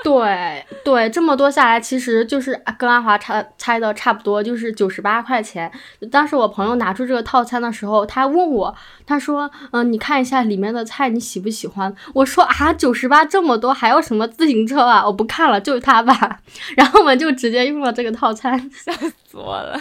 [0.03, 5.71] 对对，这么多下来，其实就是跟阿华差猜的差不多，就是九十八块钱。
[6.11, 15.05] 当时我朋友拿出这个套餐的时候，他问我，他说：“嗯，你看一下里面的菜，你喜不喜欢？”我说：“啊，九十八这么多，还要什么自停车啊？
[15.05, 16.41] 我不看了，就是他吧。
[16.75, 19.79] ”然后我们就直接用了这个套餐， 笑死我了。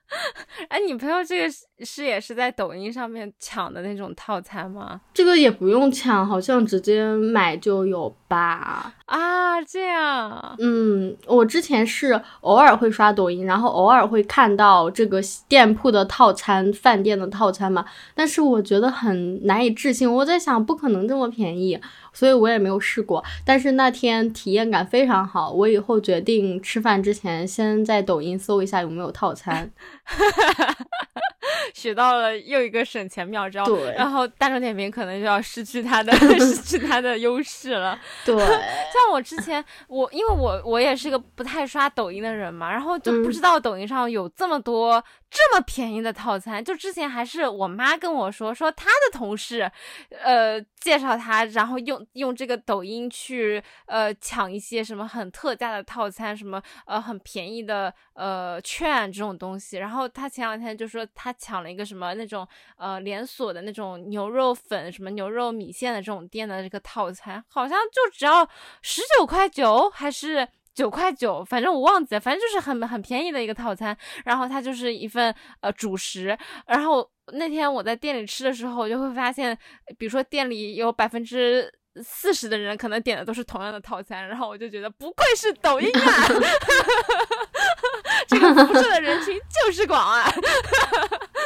[0.68, 5.00] 哎，你朋友这个是也是在抖音上面抢的那种套餐吗？
[5.14, 8.92] 这个也不用抢，好像直接买就有吧？
[9.06, 10.56] 啊，这样。
[10.58, 20.12] 嗯，我之前是偶尔会刷抖音，然后偶尔会看到这个店铺的套餐、饭店的套餐嘛，但是我觉得很难以置信。
[20.12, 21.80] 我在想，不可能这么便宜。
[22.12, 25.52] 所以我也没有试过，但是那天体验感非常好。
[25.52, 29.70] 我以后决定吃饭之前先在抖音搜一下有没有套餐，
[31.74, 33.64] 学到了又一个省钱妙招。
[33.64, 37.98] 对，然后大众点评可能就要失去它的 失去它的优势了。
[38.24, 45.02] 对， 像我之前我因为我我也是个不太刷抖音的人嘛，然后就不知道抖音上有这么多。
[45.30, 49.70] 这么便宜的套餐，就之前还是我妈跟我说，说她的同事，
[50.10, 59.78] 呃，介绍她，然后用用这个抖音去呃抢一些什么很特价的套餐，什么呃很便宜的呃券这种东西。
[59.78, 68.48] 然后她前两天就说她抢了一个什么那种呃连锁的那种牛肉粉、什么牛肉米线的这种店的这个套餐，好像就只要
[68.82, 70.48] 十九块九，还是。
[70.72, 73.96] 九块九，反正我忘记了，反正就是很很便宜的一个套餐。
[74.24, 76.36] 然后它就是一份呃主食。
[76.66, 79.56] 然后那天我在店里吃的时候，我就会发现，
[79.98, 81.70] 比如说店里有百分之
[82.02, 84.26] 四十的人可能点的都是同样的套餐。
[84.26, 86.26] 然后我就觉得不愧是抖音啊，
[88.28, 90.32] 这个辐射的人群就是广啊。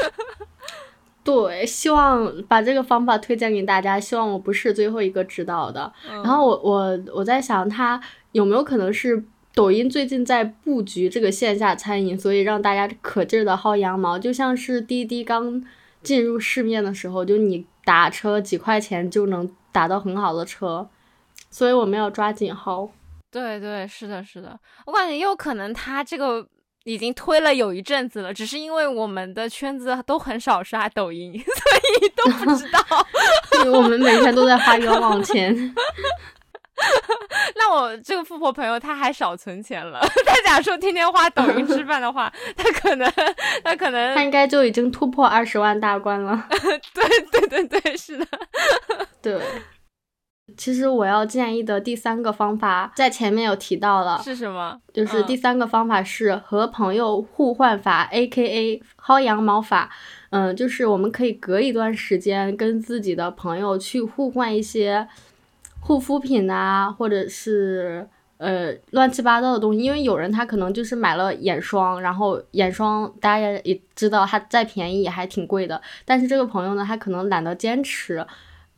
[1.24, 3.98] 对，希望把这个方法推荐给大家。
[3.98, 5.90] 希望我不是最后一个知道的。
[6.06, 7.98] 然后我我我在想他。
[8.34, 9.24] 有没有可能是
[9.54, 14.18] 抖音最近在布局这个线下餐饮，所以让大家可劲儿的薅羊毛？
[14.18, 15.64] 就像是滴滴刚
[16.02, 20.90] 进入市面的时候，就你打车几块钱就能打到很好的车，
[21.48, 22.90] 所以我们要抓紧薅。
[23.30, 26.44] 对对，是的，是的，我感觉也有可能他这个
[26.82, 32.80] 已经推了有一阵子了，只是因为我们的圈子都很少刷抖音， 所以都不知道。
[33.64, 35.72] 因为我们每天都在花冤枉钱。
[37.56, 40.00] 那我这个富婆朋友他还少存钱了。
[40.26, 43.10] 他假如说天天花抖音吃饭的话，他可能
[43.62, 46.46] 他可能他应该就已经突破二十万大关了。
[46.50, 48.26] 对对对对，是的。
[49.22, 49.40] 对，
[50.56, 54.78] 其实我要建议的第三个方法在前面有提到了，是什么？
[54.92, 58.82] 就是第三个方法是和朋友互换法，A.K.A.
[59.00, 59.90] 薅羊毛法。
[60.30, 65.06] 嗯，就是我们可以隔一段时间跟自己的朋友去互换一些。
[65.86, 68.08] 护肤品啊，或者是
[68.38, 78.26] 呃乱七八糟的东西，因为有人他可能就是买了眼霜，然后眼霜大家也知道它再便宜也还挺贵的，但是这个朋友呢，他可能懒得坚持，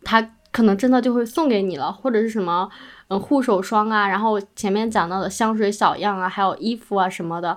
[0.03, 2.69] 他可能真的就会送给你了，或者是什么
[3.07, 7.57] 嗯护手霜啊，然后前面讲到的香水小样啊，还有衣服啊什么的。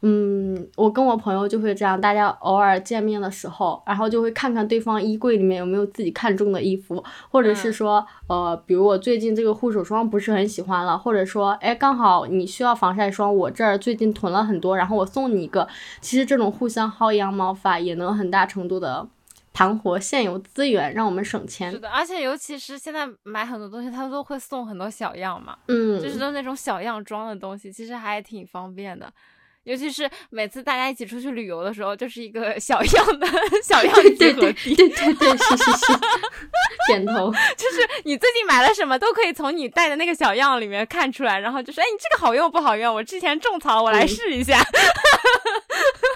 [0.00, 15.66] 嗯，我跟我朋友就会这样，大家偶尔见面的时候，然后就会看看对方衣柜里面有没有自己看中的衣服，或者是说，呃，比如我最近这个护手霜不是很喜欢了，或者说，哎，刚好你需要防晒霜，我这儿最近囤了很多，然后我送你一个。
[16.00, 19.08] 其实这种互相薅羊毛法也能很大程度的
[19.52, 21.72] 盘活现有资源，让我们省钱。
[21.72, 29.12] 是的，而且尤其是现在买很多东西，它都会送很多小样嘛，嗯，就是都那种小样装的东西，其实还挺方便的。
[29.68, 33.26] 尤其是每次大家一起出去旅游的时候，就是一个小样的
[33.62, 34.74] 小样集合地。
[34.74, 35.86] 对对对，是是是，
[36.86, 37.30] 点头。
[37.54, 42.94] 就是你最近买了什么，都可以从你带的那个小样里面看出来，然后就说：“哎，你这个好用不好用？
[42.94, 44.58] 我之前种草，我来试一下。”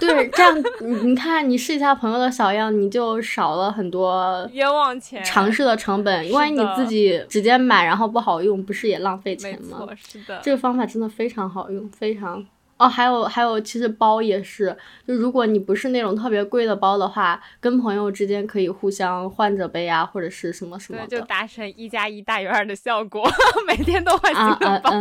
[0.01, 6.31] 对，这样你你看，你试一下朋友的小样，你就少了很多冤枉钱、尝试的成本。
[6.31, 9.87] 万一你自己直接买，然后不好用，不是也浪费钱吗？
[9.95, 12.43] 是的，这个方法真的非常好用，非常。
[12.77, 14.75] 哦，还有还有，其实包也是，
[15.07, 23.23] 就如果你不是那种特别贵的包的话，跟朋友之间可以互相换着背啊，或者是什么什么的，就达成一加一大于二的效果，
[23.67, 24.91] 每天都换新的包。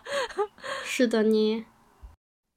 [0.84, 1.64] 是的呢。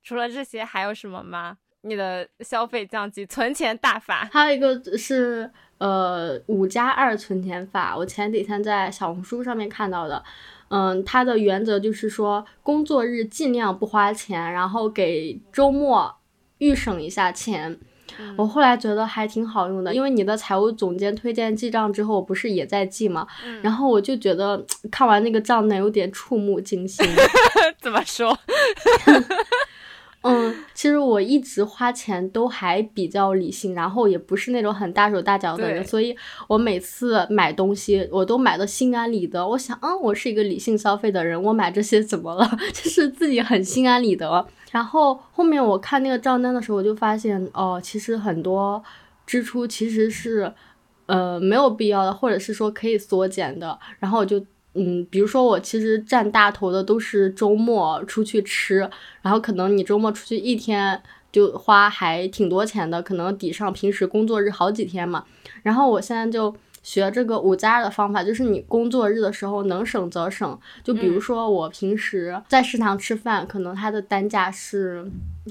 [0.03, 1.57] 除了这些，还有什么吗？
[1.83, 4.27] 你的消费降级、存钱大法？
[4.31, 10.23] 还有一个是呃五加二存钱法，我前几天在小红书上面看到的。
[10.69, 16.15] 嗯，它的原则就是说，工作日尽量不花钱，然后给周末
[16.57, 17.77] 预省一下钱。
[18.37, 23.27] 我后来觉得还挺好用的，因为你的财务总监推荐记账之后，我不是也在记吗？
[23.61, 27.05] 然后我就觉得看完那个账单有点触目惊心。
[27.81, 28.35] 怎么说？
[30.23, 36.15] 嗯，其实我一直花钱都还比较理性，然后也不是那种很大手大脚的人，所以
[36.47, 39.45] 我每次买东西我都买的心安理得。
[39.45, 42.49] 我想，嗯，我是一个理性消费的人，我买这些怎么了？
[42.73, 44.45] 就是自己很心安理得。
[44.71, 48.81] 然后后面我看那个账单的时候，我就发现，哦，其实很多
[49.27, 50.51] 支出其实是，
[51.05, 53.77] 呃，没有必要的，或者是说可以缩减的。
[53.99, 54.43] 然后我就。
[54.75, 58.89] 嗯，比如说我其实占大头的都是周末出去吃，
[59.21, 61.01] 然后可能你周末出去一天
[61.31, 65.25] 就花还挺多钱的，可能抵上平时工作日好几天嘛。
[65.61, 70.59] 然后我现在就学这个五加二的方法，就是你工作日的时候能省则省。
[70.83, 75.05] 就比如说我平时在食堂吃饭，可能它的单价是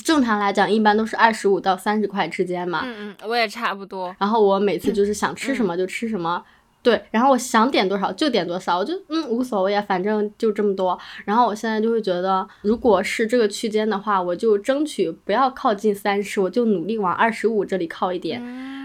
[0.05, 2.83] 正常来讲一般都是二十五到三十块之间嘛。
[2.85, 4.15] 嗯嗯，我也差不多。
[4.19, 6.45] 然后我每次就是想吃什么就吃什么。
[6.83, 10.99] 对，然后我想点多少就点多少，我就嗯无所谓啊，反正就这么多。
[11.25, 18.43] 然后我现在就会觉得，如果是这个区间的话，我就争取不要靠近三十，我就努力往二十五这里靠一点。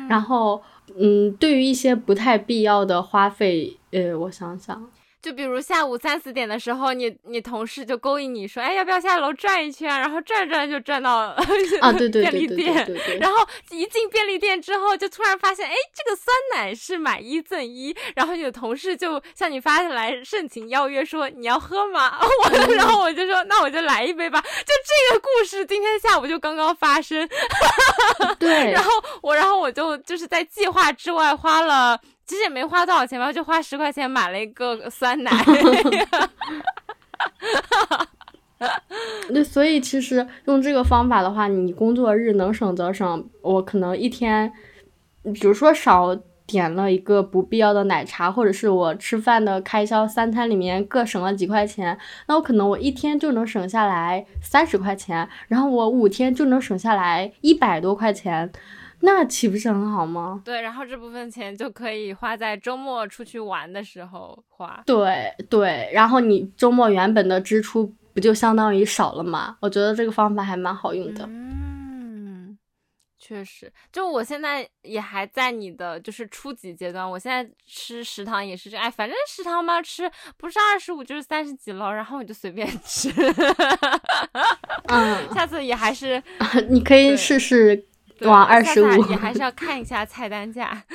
[0.07, 0.61] 然后，
[0.95, 4.87] 嗯，对于一些不太必要的花费，呃，我想想。
[5.27, 9.89] 就比如下午三四点的时候，你你同事就勾引你说，哎，要不要下楼转一圈？
[9.99, 11.35] 然后转转就转到
[11.81, 12.73] 啊，对对便利店，
[13.19, 22.17] 然后一进便利店之后，就突然发现，哎，这个酸奶是买一赠一，然后你的同事就向你发来盛情邀约，说你要喝吗？
[22.45, 24.39] 我然后我就说，那我就来一杯吧。
[24.39, 24.47] 就
[25.09, 27.27] 这个故事，今天下午就刚刚发生。
[28.39, 31.99] 对，然后我然后我就就是在计划之外花了。
[32.27, 35.31] 其实也没花多少钱吧，就花十块钱买了一个酸奶。
[39.29, 43.29] 那，所以其实用这个方法的话，你工作日能省则省。
[43.41, 44.51] 我可能一天，
[45.23, 46.13] 比如说少
[46.45, 51.97] 点了一个不必要的奶茶，或者是我吃饭的开销三餐里面各省了几块钱，
[52.27, 58.51] 那我可能我一天就能省下来三十块钱，然后我五天就能省下来一百多块钱。
[59.01, 60.41] 那岂不是很好吗？
[60.43, 64.81] 对，然后这部分钱就可以花在周末出去玩的时候花。
[64.85, 69.57] 对对，然后你周末原本的支出不就相当于少了吗？
[69.61, 71.23] 我觉得这个方法还蛮好用的。
[71.27, 72.57] 嗯，
[73.19, 83.11] 确实，就我现在也还在你的就是初级阶段，我现在吃食堂也是这，哎，反正食堂嘛，吃不是二十五就是三十几了，然后我就随便吃。
[84.87, 86.21] 嗯， 下次也还是
[86.69, 87.85] 你可以试试。
[88.21, 90.83] 往二十五，你还是要看一下菜单价。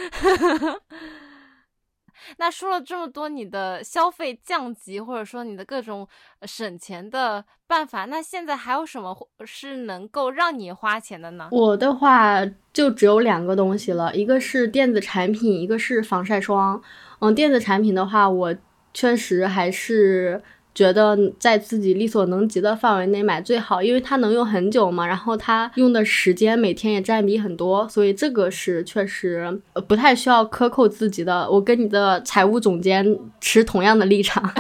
[2.39, 6.09] 那说了这么多，你的消费降级，或者说你的各种
[6.43, 11.49] 省钱的办法，那现在还有什么是能够让你花钱的呢？
[11.51, 16.81] 我的话就只有两个东西了，一个是电子产品，一个是防晒霜。
[17.19, 18.55] 嗯，电子产品的话，我
[18.95, 20.43] 确实还是。
[20.75, 31.51] 觉得在自己力所能及的范围内买最好，因为它能用很久嘛，然后它用的时间每天也占比很多，所以这个是确实不太需要克扣自己的。
[31.51, 34.43] 我跟你的财务总监持同样的立场，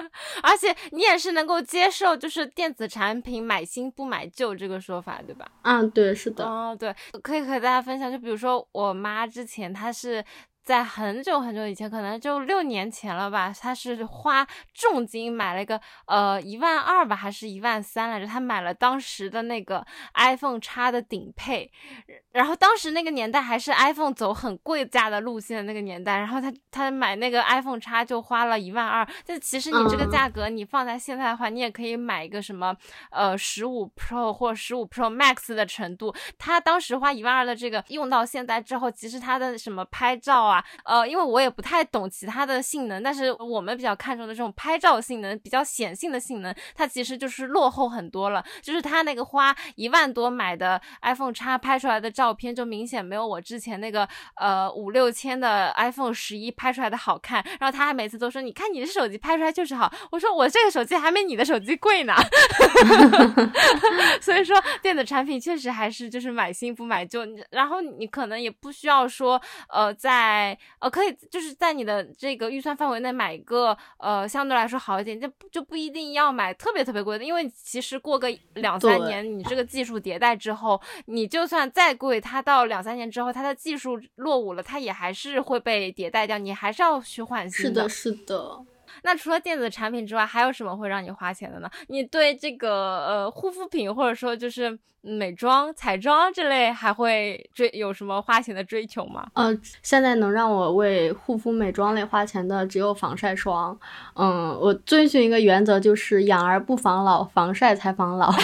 [0.42, 5.46] 而且你也是能够接受，就是电子产品买新不买旧这个说法，对吧？
[5.62, 6.44] 嗯，对，是的。
[6.44, 10.22] 哦，对，可以和大家分享，就比如说我妈之前她是。
[10.70, 18.26] 在很久很久以前，可能就六年前了吧，他是花重金买了一个呃一万二吧，还是一万三来着？
[18.26, 21.68] 他买了当时的那个 iPhone 叉的顶配，
[22.30, 29.04] 然后当时那个年代还是 iPhone 走很贵价的路线的那个年代，然后他他买那个 iPhone 叉就花了一万二。
[29.26, 32.72] 但其实你这个价格，你放在现在的话，你也可以买一个什么
[33.10, 36.14] 呃十五 Pro 或十五 Pro Max 的程度。
[36.38, 40.59] 他当时花一万二的这个用到现在之后，其实他的什么拍照啊。
[40.84, 48.44] 呃，因为我也不太懂其他的性能，但是我们比较看重的这种拍照性能，比较显性的性能，它其实就是落后很多了。
[48.62, 57.44] 就是它那个花一万多买的 iPhone 叉拍出来的照片，就明显没有我之前那个呃五六千的 iPhone 十一拍出来的好看。
[57.58, 59.92] 然后他还每次都说，你看你的手机拍出来就是好。
[60.10, 62.14] 我说我这个手机还没你的手机贵呢。
[64.20, 67.20] 所以说电子产品确实还是就是买新不买旧。
[67.50, 87.88] 然后你可能也不需要说呃在呃，可以就是在你的这个预算范围内买一个，呃，相对来说好一点，就就不一定要买特别特别贵的，因为其实过个两三年，你这个技术迭代之后，你就算再贵，它到两三年之后，它的技术落伍了，它也还是会被迭代掉，你还是要去换新的。
[87.88, 88.64] 是的，是的。
[89.02, 91.70] 那除了电子产品之外，还有什么会让你花钱的呢？
[91.88, 99.26] 你对这个呃护肤品或者说就是美妆彩妆这类，还会追有什么花钱的追求吗？
[99.34, 103.78] 呃，现在能让我为护肤美妆类花钱的只有防晒霜。
[104.14, 108.30] 嗯，我遵循一个原则，就是养儿不防老，防晒才防老。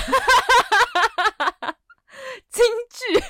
[2.48, 3.20] 京剧，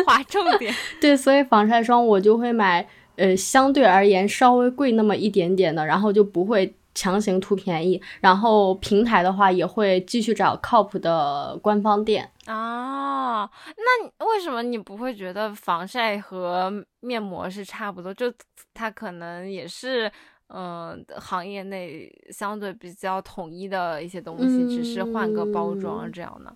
[0.06, 0.74] 划重点。
[0.98, 2.88] 对，所以防晒霜我就会买。
[3.16, 8.00] 呃，相对而言稍微贵那么一点点的，然后就不会强行图便宜。
[8.20, 12.30] 然后平台的话也会继续找靠谱的官方店。
[12.46, 18.12] 啊，那为什么你不会觉得防晒和面膜是差不多？
[18.14, 18.32] 就
[18.72, 20.10] 它可能也是。
[20.48, 26.54] 嗯，行业内相对比较统一的一些东西，只是换个包装这样的，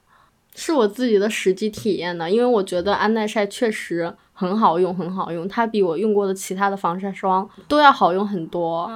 [0.54, 2.30] 是我自己的实际体验的。
[2.30, 8.86] 因为我觉得安耐晒确实很好用，很好用，它比我用过的其他的防晒霜都要好用很多。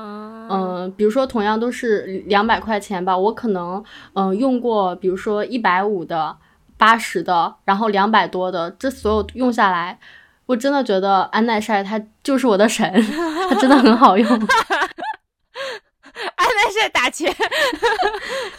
[0.50, 3.82] 嗯，比如说同样都是两百块钱吧，我可能
[4.14, 6.36] 嗯用过，比如说一百五的、
[6.76, 9.98] 八十的，然后两百多的，这所有用下来。
[10.46, 12.84] 我真的觉得安耐晒它就是我的神，
[13.48, 14.28] 它真的很好用。
[16.36, 17.34] 安耐晒打钱，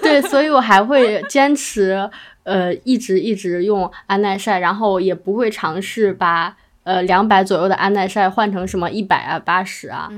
[0.01, 2.09] 对，所以我还会坚持，
[2.43, 10.09] 呃，一直一直用安耐晒，然后也不会尝试把呃两百左右的安耐晒换成什么一百啊、八十啊，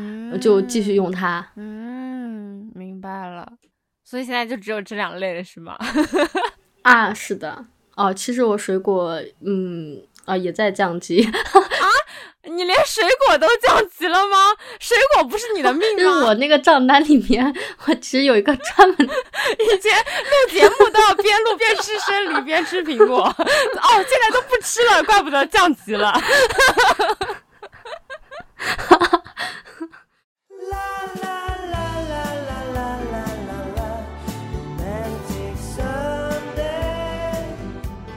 [0.41, 1.47] 就继续用它。
[1.55, 3.53] 嗯，明白了。
[4.03, 5.77] 所以现在就只有这两类了，是吗？
[6.83, 7.65] 啊，是的。
[7.95, 10.01] 哦，其实我水果，嗯。
[10.25, 11.31] 啊，也在降级啊！
[12.47, 14.37] 你连水果都降级了吗？
[14.79, 16.03] 水果不是你的命吗？
[16.03, 17.53] 就是我那个账单里面，
[17.85, 18.97] 我其实有一个专门，
[19.59, 26.13] 以前录节目都要边录边吃生梨边吃苹果，哦，现在都不吃了，怪不得降级了。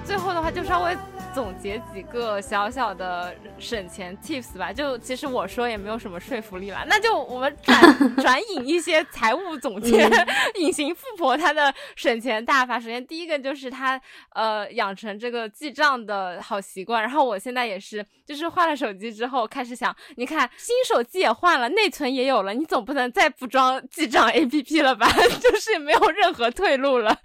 [0.05, 0.97] 最后的话就稍微。
[1.35, 10.11] 总结几个小小的省钱 tips 吧，就其实我说也没有什么说服力了，那就我们转 转引一些财务总监、
[10.59, 12.81] 隐形富婆她的省钱大法。
[12.81, 14.01] 首先第一个就是她
[14.35, 25.09] 呃养成这个记账的好习惯，然后我现在也是，就是换了手机之后开始想，你看新手机也换了，内存也有了，你总不能再不装记账 APP 了吧？
[25.41, 27.17] 就是没有任何退路了，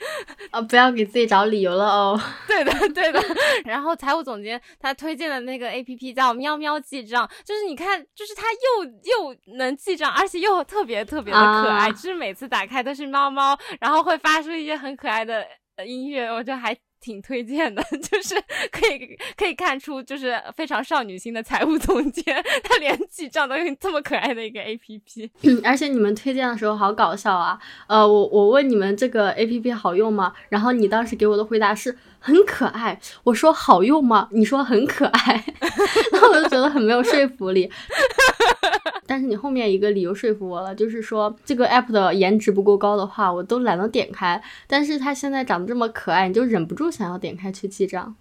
[0.51, 2.21] 啊，不要给自己找理由了哦。
[2.47, 3.19] 对的，对的，
[3.65, 3.93] 然后。
[4.03, 15.47] 财务总监他推荐的那个 A P P 叫喵喵记账，就是你看，就是它又又能记账，而且又特别特别的可爱，就是每次打开都是猫猫，然后会发出一些很可爱的
[15.85, 16.75] 音乐，我觉得还。
[17.03, 18.33] 挺推荐的， 就是
[18.71, 25.29] 可以可以看出，就是非常少女心的财务总监，他连记账都用这么可爱的一个 A P P，
[25.65, 27.59] 而且你们推荐的时候好搞笑啊！
[27.87, 30.33] 呃，我我问你们这个 A P P 好用吗？
[30.47, 31.93] 然后你当时给我的回答是
[32.25, 34.29] 很可爱，我说好用吗？
[34.31, 35.43] 你说很可爱，
[36.13, 37.69] 那我就觉得很没有说服力。
[39.05, 44.41] 但是你后面一个理由说服我了，就是说这个 app 的颜值不够高的话，我都懒得点开。
[44.65, 48.15] 但是它现在长得这么可爱，你就忍不住想要点开去记账。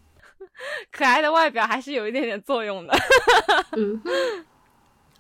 [0.91, 2.93] 可爱的外表还是有一点点作用的。
[3.77, 4.03] 嗯，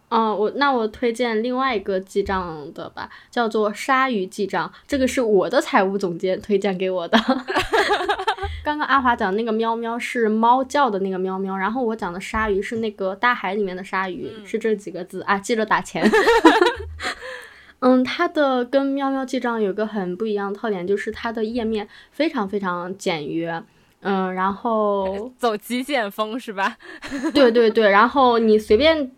[0.08, 7.16] 哦，我那我推荐另外一个记账的吧，叫做鲨鱼记账，这个是我的财务总监推荐给我的。
[8.62, 16.08] 刚刚阿华讲那个喵喵是猫叫的那个喵喵，然后我讲的鲨鱼是那个大海里面的鲨鱼，是这几个字啊，记着打钱。
[17.80, 23.62] 嗯，它的跟喵喵记账有个很不一样的特点，就是它的页面非常非常简约。
[24.02, 26.76] 嗯，然后 走极简风是吧？
[27.34, 29.10] 对对对，然后你随便。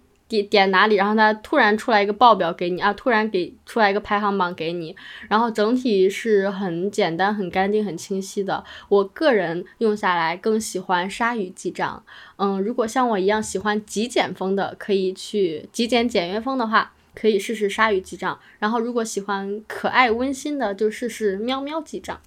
[0.43, 4.95] 点点哪里，然后它突然出来一个报表给你啊，突然给出来一个排行榜给你，
[5.29, 8.65] 然后整体是很简单、很干净、很清晰的。
[8.89, 12.03] 我个人用下来更喜欢鲨鱼记账。
[12.37, 18.39] 嗯，如果像我一样喜欢极简风的，可以去极简简约风的话，可以试试鲨鱼记账。
[18.59, 22.21] 然后如果喜欢可爱温馨的，就试试喵喵记账。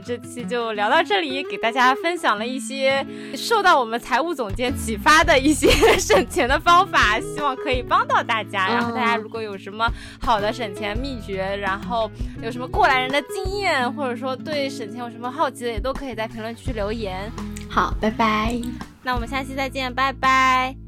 [0.00, 5.68] 这期就聊到这里，给大家分享了一些受到我们财务总监启发的一些
[5.98, 8.68] 省钱的方法，希望可以帮到大家。
[8.68, 9.88] 然后大家如果有什么
[10.20, 12.10] 好的省钱秘诀，然后
[12.42, 17.30] 有什么过来人的经验，或者说对省钱有什么好奇的，也都可以在评论区留言。
[17.68, 18.60] 好，拜拜。
[19.02, 20.81] 那我们下期再见，拜拜。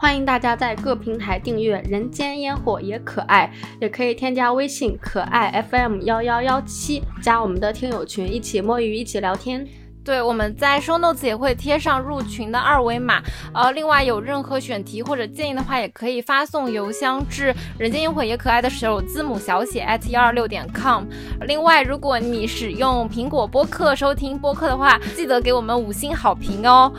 [0.00, 9.68] 欢迎大家在各平台订阅《人间烟火也可爱》，也可以添加微信“可爱 FM 幺幺幺七”，加我们的听友群，一起摸鱼，一起聊天。
[10.02, 13.22] 对，我们在 show notes 也会贴上入群的二维码。
[13.52, 21.04] 呃，另外有任何选题或者建议的话，也可以发送邮箱至“人间烟火也可爱”的首字母小写 at 幺二六点 com。
[21.42, 26.90] 另外，如果你使用苹果播客收听播客的话，记得给我们五星好评哦。